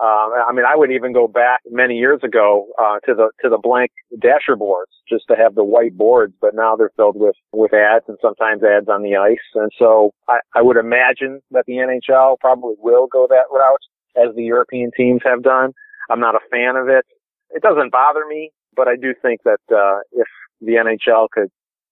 [0.00, 3.50] Um, I mean, I would even go back many years ago uh, to the to
[3.50, 7.36] the blank dasher boards just to have the white boards, but now they're filled with
[7.52, 9.44] with ads and sometimes ads on the ice.
[9.54, 13.84] And so I, I would imagine that the NHL probably will go that route
[14.16, 15.72] as the European teams have done.
[16.08, 17.04] I'm not a fan of it.
[17.50, 20.28] It doesn't bother me, but I do think that uh, if
[20.62, 21.50] the NHL could,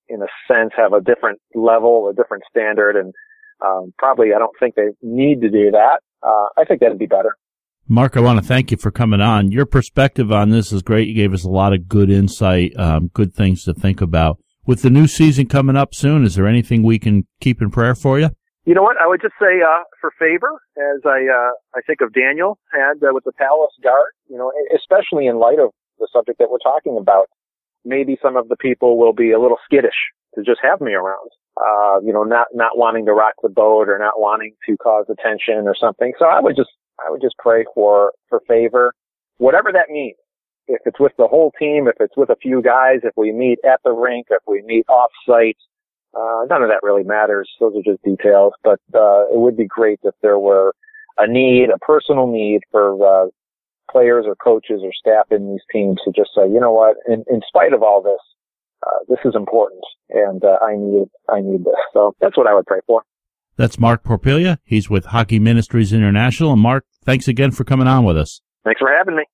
[0.08, 3.12] in a sense, have a different level, a different standard, and
[3.60, 6.00] um, probably I don't think they need to do that.
[6.22, 7.36] Uh, I think that'd be better.
[7.90, 9.50] Mark, I want to thank you for coming on.
[9.50, 11.08] Your perspective on this is great.
[11.08, 14.38] You gave us a lot of good insight, um, good things to think about.
[14.66, 17.94] With the new season coming up soon, is there anything we can keep in prayer
[17.94, 18.28] for you?
[18.66, 18.98] You know what?
[19.00, 23.02] I would just say uh, for favor, as I uh, I think of Daniel had
[23.02, 24.12] uh, with the palace guard.
[24.28, 27.30] You know, especially in light of the subject that we're talking about,
[27.86, 29.96] maybe some of the people will be a little skittish
[30.34, 31.30] to just have me around.
[31.56, 35.06] Uh, you know, not not wanting to rock the boat or not wanting to cause
[35.08, 36.12] attention or something.
[36.18, 36.68] So I would just
[37.06, 38.92] I would just pray for, for favor,
[39.38, 40.16] whatever that means.
[40.66, 43.58] If it's with the whole team, if it's with a few guys, if we meet
[43.64, 45.56] at the rink, if we meet off site,
[46.14, 47.48] uh, none of that really matters.
[47.58, 50.74] Those are just details, but, uh, it would be great if there were
[51.16, 53.28] a need, a personal need for, uh,
[53.90, 57.24] players or coaches or staff in these teams to just say, you know what, in,
[57.30, 58.20] in spite of all this,
[58.86, 61.80] uh, this is important and, uh, I need, I need this.
[61.94, 63.02] So that's what I would pray for.
[63.58, 64.58] That's Mark Porpilia.
[64.64, 66.52] He's with Hockey Ministries International.
[66.52, 68.40] And Mark, thanks again for coming on with us.
[68.64, 69.24] Thanks for having me.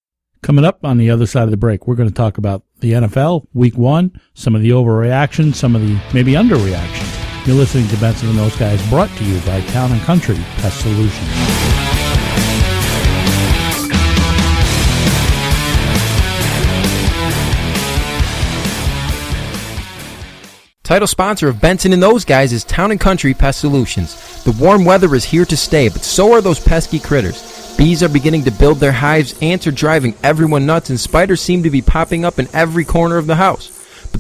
[0.43, 2.93] Coming up on the other side of the break, we're going to talk about the
[2.93, 7.47] NFL week one, some of the overreaction, some of the maybe underreaction.
[7.47, 10.81] You're listening to Benson and those guys brought to you by Town and Country Pest
[10.81, 11.84] Solutions.
[20.85, 24.45] Title sponsor of Benson and those guys is Town and Country Pest Solutions.
[24.45, 27.75] The warm weather is here to stay, but so are those pesky critters.
[27.79, 31.63] Bees are beginning to build their hives, ants are driving everyone nuts, and spiders seem
[31.63, 33.74] to be popping up in every corner of the house.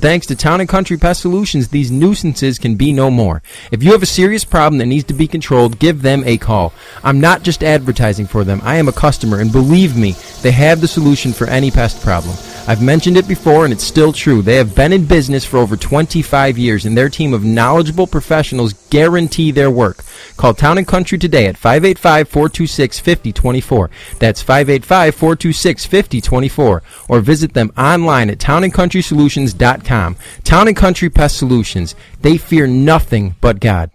[0.04, 3.42] Thanks to Town and Country Pest Solutions, these nuisances can be no more.
[3.72, 6.74] If you have a serious problem that needs to be controlled, give them a call.
[7.02, 8.60] I'm not just advertising for them.
[8.64, 12.36] I am a customer, and believe me, they have the solution for any pest problem.
[12.66, 14.40] I've mentioned it before and it's still true.
[14.40, 18.72] They have been in business for over 25 years and their team of knowledgeable professionals
[18.88, 20.02] guarantee their work.
[20.38, 23.90] Call Town and Country today at 585-426-5024.
[24.18, 26.80] That's 585-426-5024
[27.10, 29.93] or visit them online at townandcountrysolutions.com.
[29.94, 31.94] Town and Country Pest Solutions.
[32.20, 33.90] They fear nothing but God.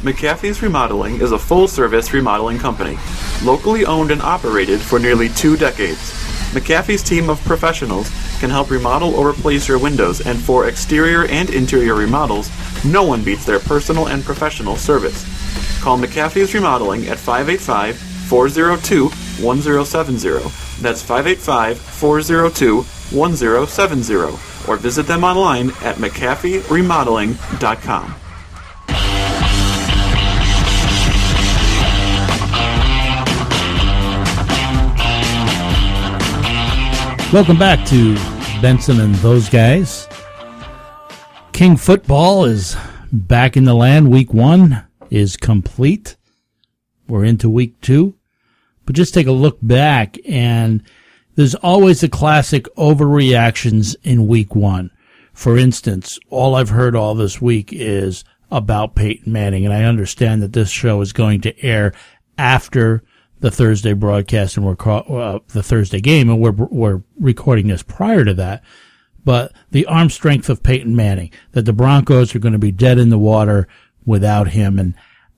[0.00, 2.98] McAfee's Remodeling is a full-service remodeling company,
[3.42, 6.12] locally owned and operated for nearly two decades.
[6.52, 8.08] McAfee's team of professionals
[8.38, 12.50] can help remodel or replace your windows, and for exterior and interior remodels,
[12.84, 15.24] no one beats their personal and professional service.
[15.82, 19.08] Call McAfee's Remodeling at 585 402
[19.44, 20.28] 1070
[20.80, 28.14] That's 585 402 1070 or visit them online at McAfeeRemodeling.com.
[37.32, 38.14] Welcome back to
[38.62, 40.06] Benson and those guys.
[41.52, 42.76] King football is
[43.12, 44.12] back in the land.
[44.12, 46.14] Week one is complete.
[47.08, 48.14] We're into week two.
[48.84, 50.84] But just take a look back and
[51.36, 54.90] there's always the classic overreactions in week one.
[55.32, 60.42] For instance, all I've heard all this week is about Peyton Manning, and I understand
[60.42, 61.92] that this show is going to air
[62.38, 63.02] after
[63.40, 68.24] the Thursday broadcast and we're uh, the Thursday game, and we're we're recording this prior
[68.24, 68.64] to that.
[69.24, 72.98] But the arm strength of Peyton Manning, that the Broncos are going to be dead
[72.98, 73.68] in the water
[74.06, 74.94] without him, and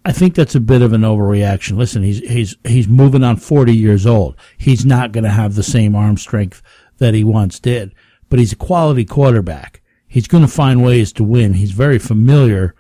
[0.09, 1.77] I think that's a bit of an overreaction.
[1.77, 4.37] Listen, he's he's he's moving on 40 years old.
[4.57, 6.63] He's not going to have the same arm strength
[6.97, 7.95] that he once did,
[8.31, 9.83] but he's a quality quarterback.
[10.07, 11.53] He's going to find ways to win.
[11.53, 12.75] He's very familiar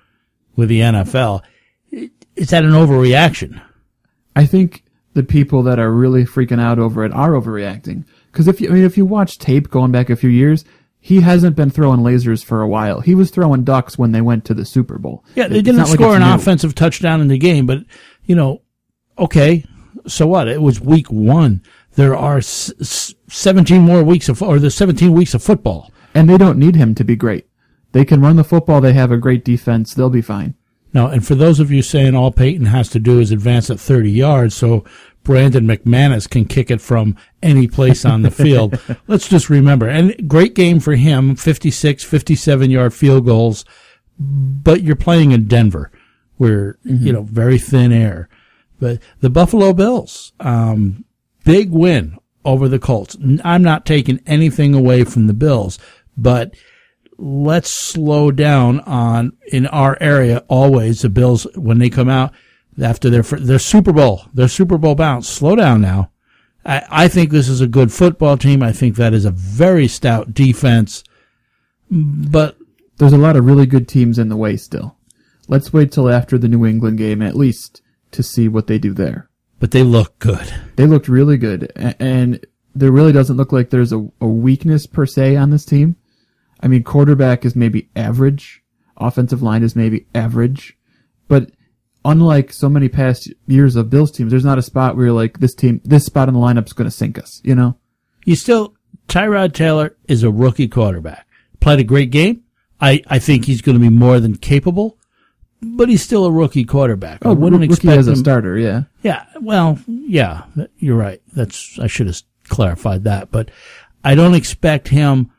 [0.56, 1.42] with the NFL.
[1.92, 3.60] Is that an overreaction?
[4.34, 8.06] I think the people that are really freaking out over it are overreacting.
[8.32, 10.64] Because if you, I mean, if you watch tape going back a few years,
[11.08, 13.00] he hasn't been throwing lasers for a while.
[13.00, 15.24] He was throwing ducks when they went to the Super Bowl.
[15.34, 16.34] Yeah, they didn't score like an new.
[16.34, 17.78] offensive touchdown in the game, but
[18.24, 18.60] you know,
[19.18, 19.64] okay,
[20.06, 20.48] so what?
[20.48, 21.62] It was week one.
[21.94, 25.90] There are s- 17 more weeks of, or there's 17 weeks of football.
[26.14, 27.46] And they don't need him to be great.
[27.92, 28.80] They can run the football.
[28.80, 29.94] They have a great defense.
[29.94, 30.54] They'll be fine.
[30.92, 33.78] No, and for those of you saying all Peyton has to do is advance at
[33.80, 34.84] 30 yards, so
[35.28, 38.80] Brandon McManus can kick it from any place on the field.
[39.08, 43.66] Let's just remember, and great game for him, 56, 57 yard field goals,
[44.18, 45.92] but you're playing in Denver
[46.38, 47.06] where, mm-hmm.
[47.06, 48.30] you know, very thin air.
[48.80, 51.04] But the Buffalo Bills, um,
[51.44, 52.16] big win
[52.46, 53.14] over the Colts.
[53.44, 55.78] I'm not taking anything away from the Bills,
[56.16, 56.54] but
[57.18, 62.32] let's slow down on in our area always the Bills when they come out
[62.80, 65.28] after their their Super Bowl their Super Bowl bounce.
[65.28, 66.10] Slow down now.
[66.64, 68.62] I, I think this is a good football team.
[68.62, 71.04] I think that is a very stout defense,
[71.90, 72.56] but
[72.98, 74.96] there's a lot of really good teams in the way still.
[75.46, 78.92] Let's wait till after the New England game at least to see what they do
[78.92, 79.30] there.
[79.60, 80.52] But they look good.
[80.76, 85.06] They looked really good, and there really doesn't look like there's a, a weakness per
[85.06, 85.96] se on this team.
[86.60, 88.62] I mean, quarterback is maybe average.
[88.96, 90.76] Offensive line is maybe average.
[91.28, 91.50] But
[92.04, 95.40] unlike so many past years of Bills teams, there's not a spot where you're like,
[95.40, 97.76] this team, this spot in the lineup is going to sink us, you know?
[98.24, 98.74] You still,
[99.08, 101.26] Tyrod Taylor is a rookie quarterback.
[101.60, 102.44] Played a great game.
[102.80, 104.98] I, I think he's going to be more than capable,
[105.60, 107.24] but he's still a rookie quarterback.
[107.24, 108.82] Oh, I wouldn't rookie expect as a him, starter, yeah.
[109.02, 110.44] Yeah, well, yeah,
[110.78, 111.20] you're right.
[111.32, 113.50] That's, I should have clarified that, but
[114.04, 115.32] I don't expect him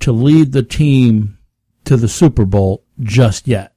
[0.00, 1.38] to lead the team
[1.84, 3.74] to the Super Bowl just yet.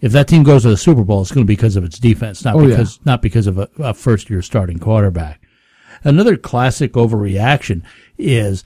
[0.00, 1.98] If that team goes to the Super Bowl, it's going to be because of its
[1.98, 5.40] defense, not Oh, because not because of a, a first year starting quarterback.
[6.02, 7.82] Another classic overreaction
[8.16, 8.64] is,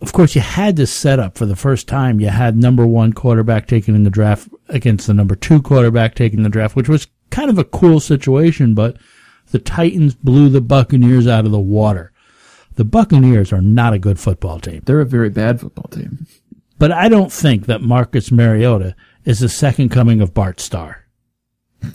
[0.00, 2.20] of course, you had this set up for the first time.
[2.20, 6.38] You had number one quarterback taken in the draft against the number two quarterback taken
[6.38, 8.96] in the draft, which was kind of a cool situation, but
[9.50, 12.12] the Titans blew the Buccaneers out of the water.
[12.76, 14.82] The Buccaneers are not a good football team.
[14.86, 16.26] They're a very bad football team.
[16.78, 18.94] But I don't think that Marcus Mariota
[19.28, 21.04] is the second coming of Bart Starr.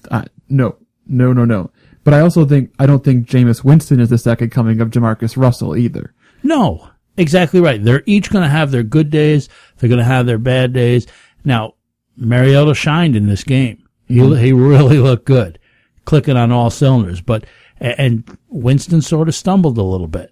[0.10, 0.78] Uh, no,
[1.08, 1.72] no, no, no.
[2.04, 5.36] But I also think I don't think Jameis Winston is the second coming of Jamarcus
[5.36, 6.14] Russell either.
[6.44, 7.84] No, exactly right.
[7.84, 9.50] They're each going to have their good days.
[9.78, 11.08] They're going to have their bad days.
[11.44, 11.74] Now,
[12.16, 13.88] Mariota shined in this game.
[14.08, 14.42] He mm-hmm.
[14.42, 15.60] he really looked good,
[16.06, 17.20] clicking on all cylinders.
[17.20, 17.46] But
[17.80, 20.32] and Winston sort of stumbled a little bit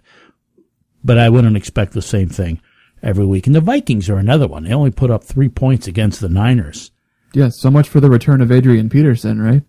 [1.04, 2.62] but I wouldn't expect the same thing
[3.04, 3.47] every week.
[3.47, 4.64] And the Vikings are another one.
[4.64, 6.91] They only put up three points against the Niners.
[7.34, 9.64] Yeah, so much for the return of Adrian Peterson, right?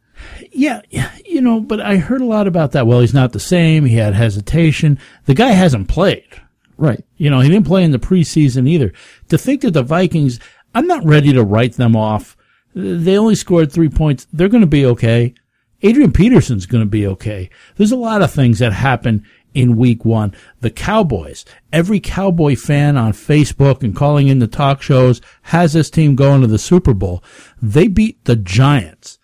[0.50, 0.82] Yeah,
[1.24, 2.86] you know, but I heard a lot about that.
[2.86, 3.84] Well, he's not the same.
[3.84, 4.98] He had hesitation.
[5.26, 6.28] The guy hasn't played.
[6.76, 7.04] Right.
[7.16, 8.92] You know, he didn't play in the preseason either.
[9.28, 10.40] To think that the Vikings,
[10.74, 12.36] I'm not ready to write them off.
[12.74, 14.26] They only scored three points.
[14.32, 15.34] They're going to be okay.
[15.82, 17.50] Adrian Peterson's going to be okay.
[17.76, 19.24] There's a lot of things that happen
[19.54, 20.34] in week one.
[20.60, 25.90] The Cowboys, every Cowboy fan on Facebook and calling in the talk shows has this
[25.90, 27.22] team going to the Super Bowl.
[27.60, 29.18] They beat the Giants.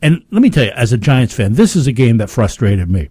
[0.00, 2.90] And let me tell you, as a Giants fan, this is a game that frustrated
[2.90, 3.10] me.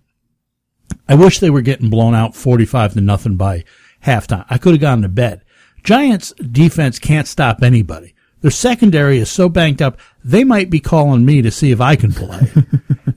[1.08, 3.64] I wish they were getting blown out 45 to nothing by
[4.06, 4.46] halftime.
[4.50, 5.44] I could have gone to bed.
[5.84, 8.14] Giants defense can't stop anybody.
[8.42, 11.96] Their secondary is so banked up, they might be calling me to see if I
[11.96, 12.52] can play.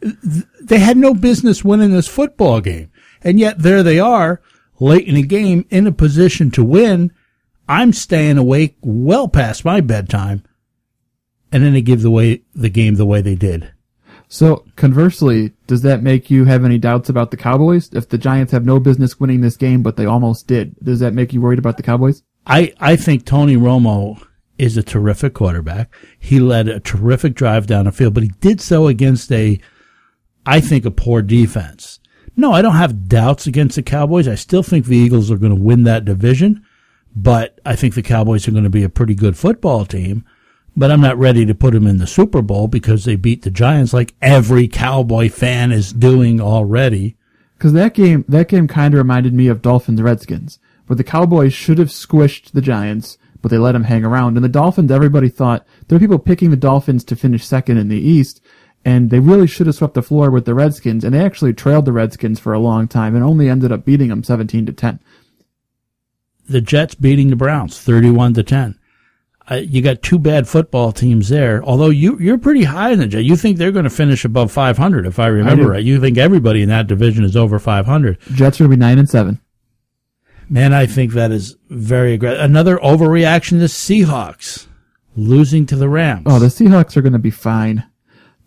[0.63, 2.91] they had no business winning this football game.
[3.23, 4.41] And yet there they are
[4.81, 7.13] late in the game in a position to win,
[7.69, 10.43] I'm staying awake well past my bedtime.
[11.53, 13.73] And then they give the way the game the way they did.
[14.29, 17.91] So conversely, does that make you have any doubts about the Cowboys?
[17.93, 21.15] If the Giants have no business winning this game, but they almost did, does that
[21.15, 22.23] make you worried about the Cowboys?
[22.47, 24.25] I, I think Tony Romo
[24.57, 25.93] is a terrific quarterback.
[26.19, 29.59] He led a terrific drive down the field, but he did so against a,
[30.47, 31.99] I think, a poor defense.
[32.37, 34.29] No, I don't have doubts against the Cowboys.
[34.29, 36.65] I still think the Eagles are going to win that division,
[37.15, 40.25] but I think the Cowboys are going to be a pretty good football team.
[40.77, 43.51] But I'm not ready to put them in the Super Bowl because they beat the
[43.51, 47.17] Giants like every Cowboy fan is doing already.
[47.59, 51.53] Because that game, that game kind of reminded me of Dolphins Redskins, where the Cowboys
[51.53, 54.37] should have squished the Giants, but they let them hang around.
[54.37, 57.89] And the Dolphins, everybody thought there were people picking the Dolphins to finish second in
[57.89, 58.41] the East,
[58.85, 61.85] and they really should have swept the floor with the Redskins, and they actually trailed
[61.85, 65.01] the Redskins for a long time and only ended up beating them 17 to 10.
[66.49, 68.79] The Jets beating the Browns 31 to 10.
[69.51, 71.63] Uh, you got two bad football teams there.
[71.65, 73.25] Although you you're pretty high in the Jets.
[73.25, 75.85] You think they're going to finish above 500 if I remember I right.
[75.85, 78.19] You think everybody in that division is over 500.
[78.33, 79.41] Jets are going to be 9 and 7.
[80.49, 82.41] Man, I think that is very aggressive.
[82.41, 84.67] Another overreaction to the Seahawks
[85.17, 86.25] losing to the Rams.
[86.27, 87.85] Oh, the Seahawks are going to be fine.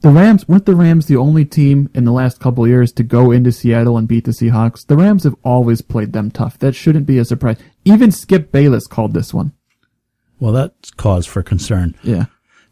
[0.03, 3.31] The Rams weren't the Rams the only team in the last couple years to go
[3.31, 4.85] into Seattle and beat the Seahawks.
[4.85, 6.59] The Rams have always played them tough.
[6.59, 7.55] That shouldn't be a surprise.
[7.85, 9.53] Even Skip Bayless called this one.
[10.41, 11.95] Well, that's cause for concern.
[12.03, 12.25] Yeah.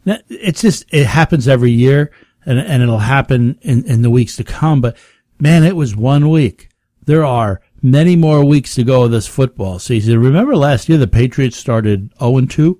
[0.04, 2.12] It's just, it happens every year
[2.44, 4.82] and, and it'll happen in, in the weeks to come.
[4.82, 4.98] But
[5.40, 6.68] man, it was one week.
[7.06, 10.18] There are many more weeks to go of this football season.
[10.18, 12.78] Remember last year the Patriots started 0 2?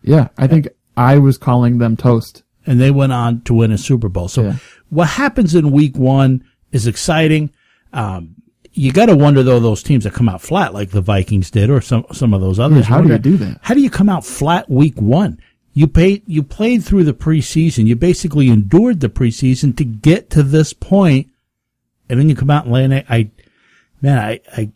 [0.00, 0.28] Yeah.
[0.38, 2.44] I think I was calling them toast.
[2.66, 4.28] And they went on to win a Super Bowl.
[4.28, 4.56] So Yeah.
[4.90, 7.50] what happens in week one is exciting.
[7.92, 8.36] Um,
[8.72, 11.70] you got to wonder though those teams that come out flat like the Vikings did
[11.70, 12.86] or some some of those others.
[12.86, 13.58] how do wonder, you do that?
[13.62, 15.40] How do you come out flat week one?
[15.72, 17.86] You paid you played through the preseason.
[17.86, 21.28] You basically endured the preseason to get to this point,
[22.08, 23.06] and then you come out and lay an egg.
[23.08, 23.30] I
[24.02, 24.70] man, I I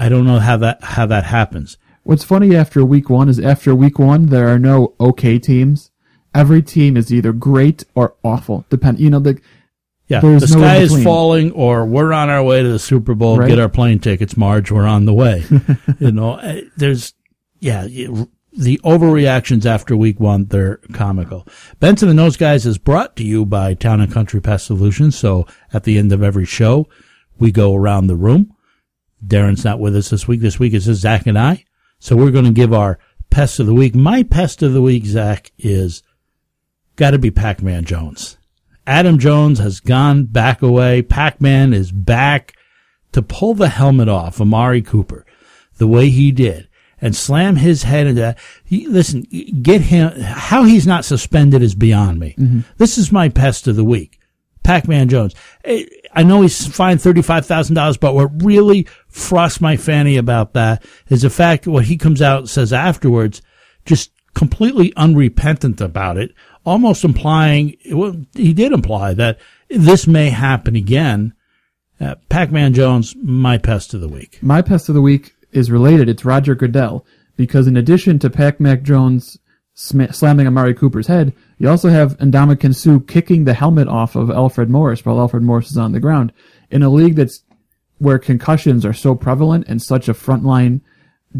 [0.00, 1.78] I don't know how that how that happens.
[2.02, 5.90] What's funny after week one is after week one, there are no okay teams.
[6.38, 8.64] Every team is either great or awful.
[8.70, 9.40] Depend, you know, the,
[10.06, 13.14] Yeah, there's the no sky is falling, or we're on our way to the Super
[13.14, 13.38] Bowl.
[13.38, 13.48] Right.
[13.48, 14.70] Get our plane tickets, Marge.
[14.70, 15.44] We're on the way.
[15.98, 17.12] you know, eh, there's
[17.60, 17.86] yeah,
[18.58, 21.46] the overreactions after week one they're comical.
[21.80, 25.18] Benson and those guys is brought to you by Town and Country Pest Solutions.
[25.18, 26.88] So at the end of every show,
[27.38, 28.54] we go around the room.
[29.24, 30.40] Darren's not with us this week.
[30.40, 31.64] This week it's just Zach and I.
[31.98, 32.98] So we're going to give our
[33.30, 33.94] pest of the week.
[33.94, 36.02] My pest of the week, Zach, is
[36.98, 38.36] got to be Pac-Man Jones.
[38.86, 41.00] Adam Jones has gone back away.
[41.00, 42.54] Pac-Man is back
[43.12, 45.24] to pull the helmet off Amari Cooper
[45.76, 46.68] the way he did
[47.00, 48.38] and slam his head into that.
[48.64, 49.22] He, listen,
[49.62, 52.34] get him, how he's not suspended is beyond me.
[52.76, 54.18] This is my pest of the week.
[54.64, 55.34] Pac-Man Jones.
[55.64, 61.22] Eh, I know he's fined $35,000, but what really frosts my fanny about that is
[61.22, 63.40] the fact what he comes out and says afterwards,
[63.86, 66.32] just completely unrepentant about it,
[66.64, 69.38] almost implying, well, he did imply that
[69.68, 71.34] this may happen again.
[72.00, 74.38] Uh, Pac-Man Jones, my pest of the week.
[74.40, 76.08] My pest of the week is related.
[76.08, 77.04] It's Roger Goodell
[77.36, 79.38] because in addition to Pac-Man Jones
[79.74, 84.30] sm- slamming Amari Cooper's head, you also have Ndamukong Suh kicking the helmet off of
[84.30, 86.32] Alfred Morris while Alfred Morris is on the ground
[86.70, 87.42] in a league that's
[87.98, 90.80] where concussions are so prevalent and such a frontline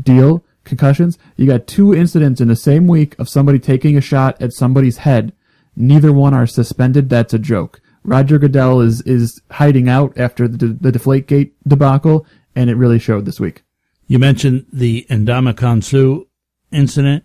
[0.01, 0.45] deal.
[0.69, 1.19] Concussions.
[1.37, 4.99] You got two incidents in the same week of somebody taking a shot at somebody's
[4.99, 5.33] head.
[5.75, 7.09] Neither one are suspended.
[7.09, 7.81] That's a joke.
[8.05, 13.25] Roger Goodell is is hiding out after the, the Deflategate debacle, and it really showed
[13.25, 13.62] this week.
[14.07, 16.25] You mentioned the Ndamukong Suh
[16.73, 17.25] incident.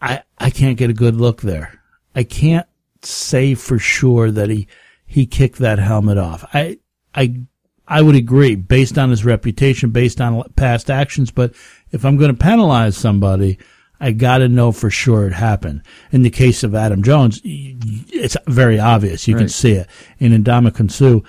[0.00, 1.80] I, I can't get a good look there.
[2.14, 2.66] I can't
[3.02, 4.68] say for sure that he,
[5.06, 6.44] he kicked that helmet off.
[6.52, 6.78] I,
[7.14, 7.42] I,
[7.88, 11.54] I would agree based on his reputation, based on past actions, but
[11.92, 13.58] if I'm going to penalize somebody,
[14.00, 15.82] I got to know for sure it happened.
[16.12, 19.26] In the case of Adam Jones, it's very obvious.
[19.26, 19.88] You can see it.
[20.18, 21.20] In Ndamukong Suh,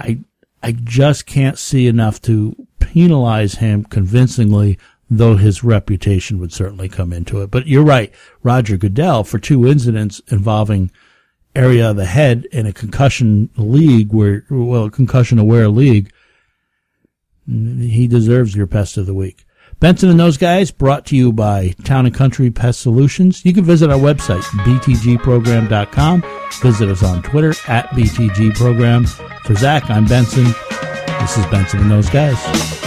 [0.00, 0.20] I,
[0.62, 4.78] I just can't see enough to penalize him convincingly,
[5.08, 7.50] though his reputation would certainly come into it.
[7.50, 8.12] But you're right.
[8.42, 10.90] Roger Goodell, for two incidents involving
[11.54, 16.12] area of the head in a concussion league where, well, concussion aware league,
[17.46, 19.44] he deserves your pest of the week.
[19.80, 23.44] Benson and those guys brought to you by Town and Country Pest Solutions.
[23.44, 26.22] You can visit our website, btgprogram.com.
[26.62, 29.08] Visit us on Twitter at btgprogram.
[29.44, 30.44] For Zach, I'm Benson.
[31.20, 32.81] This is Benson and those guys.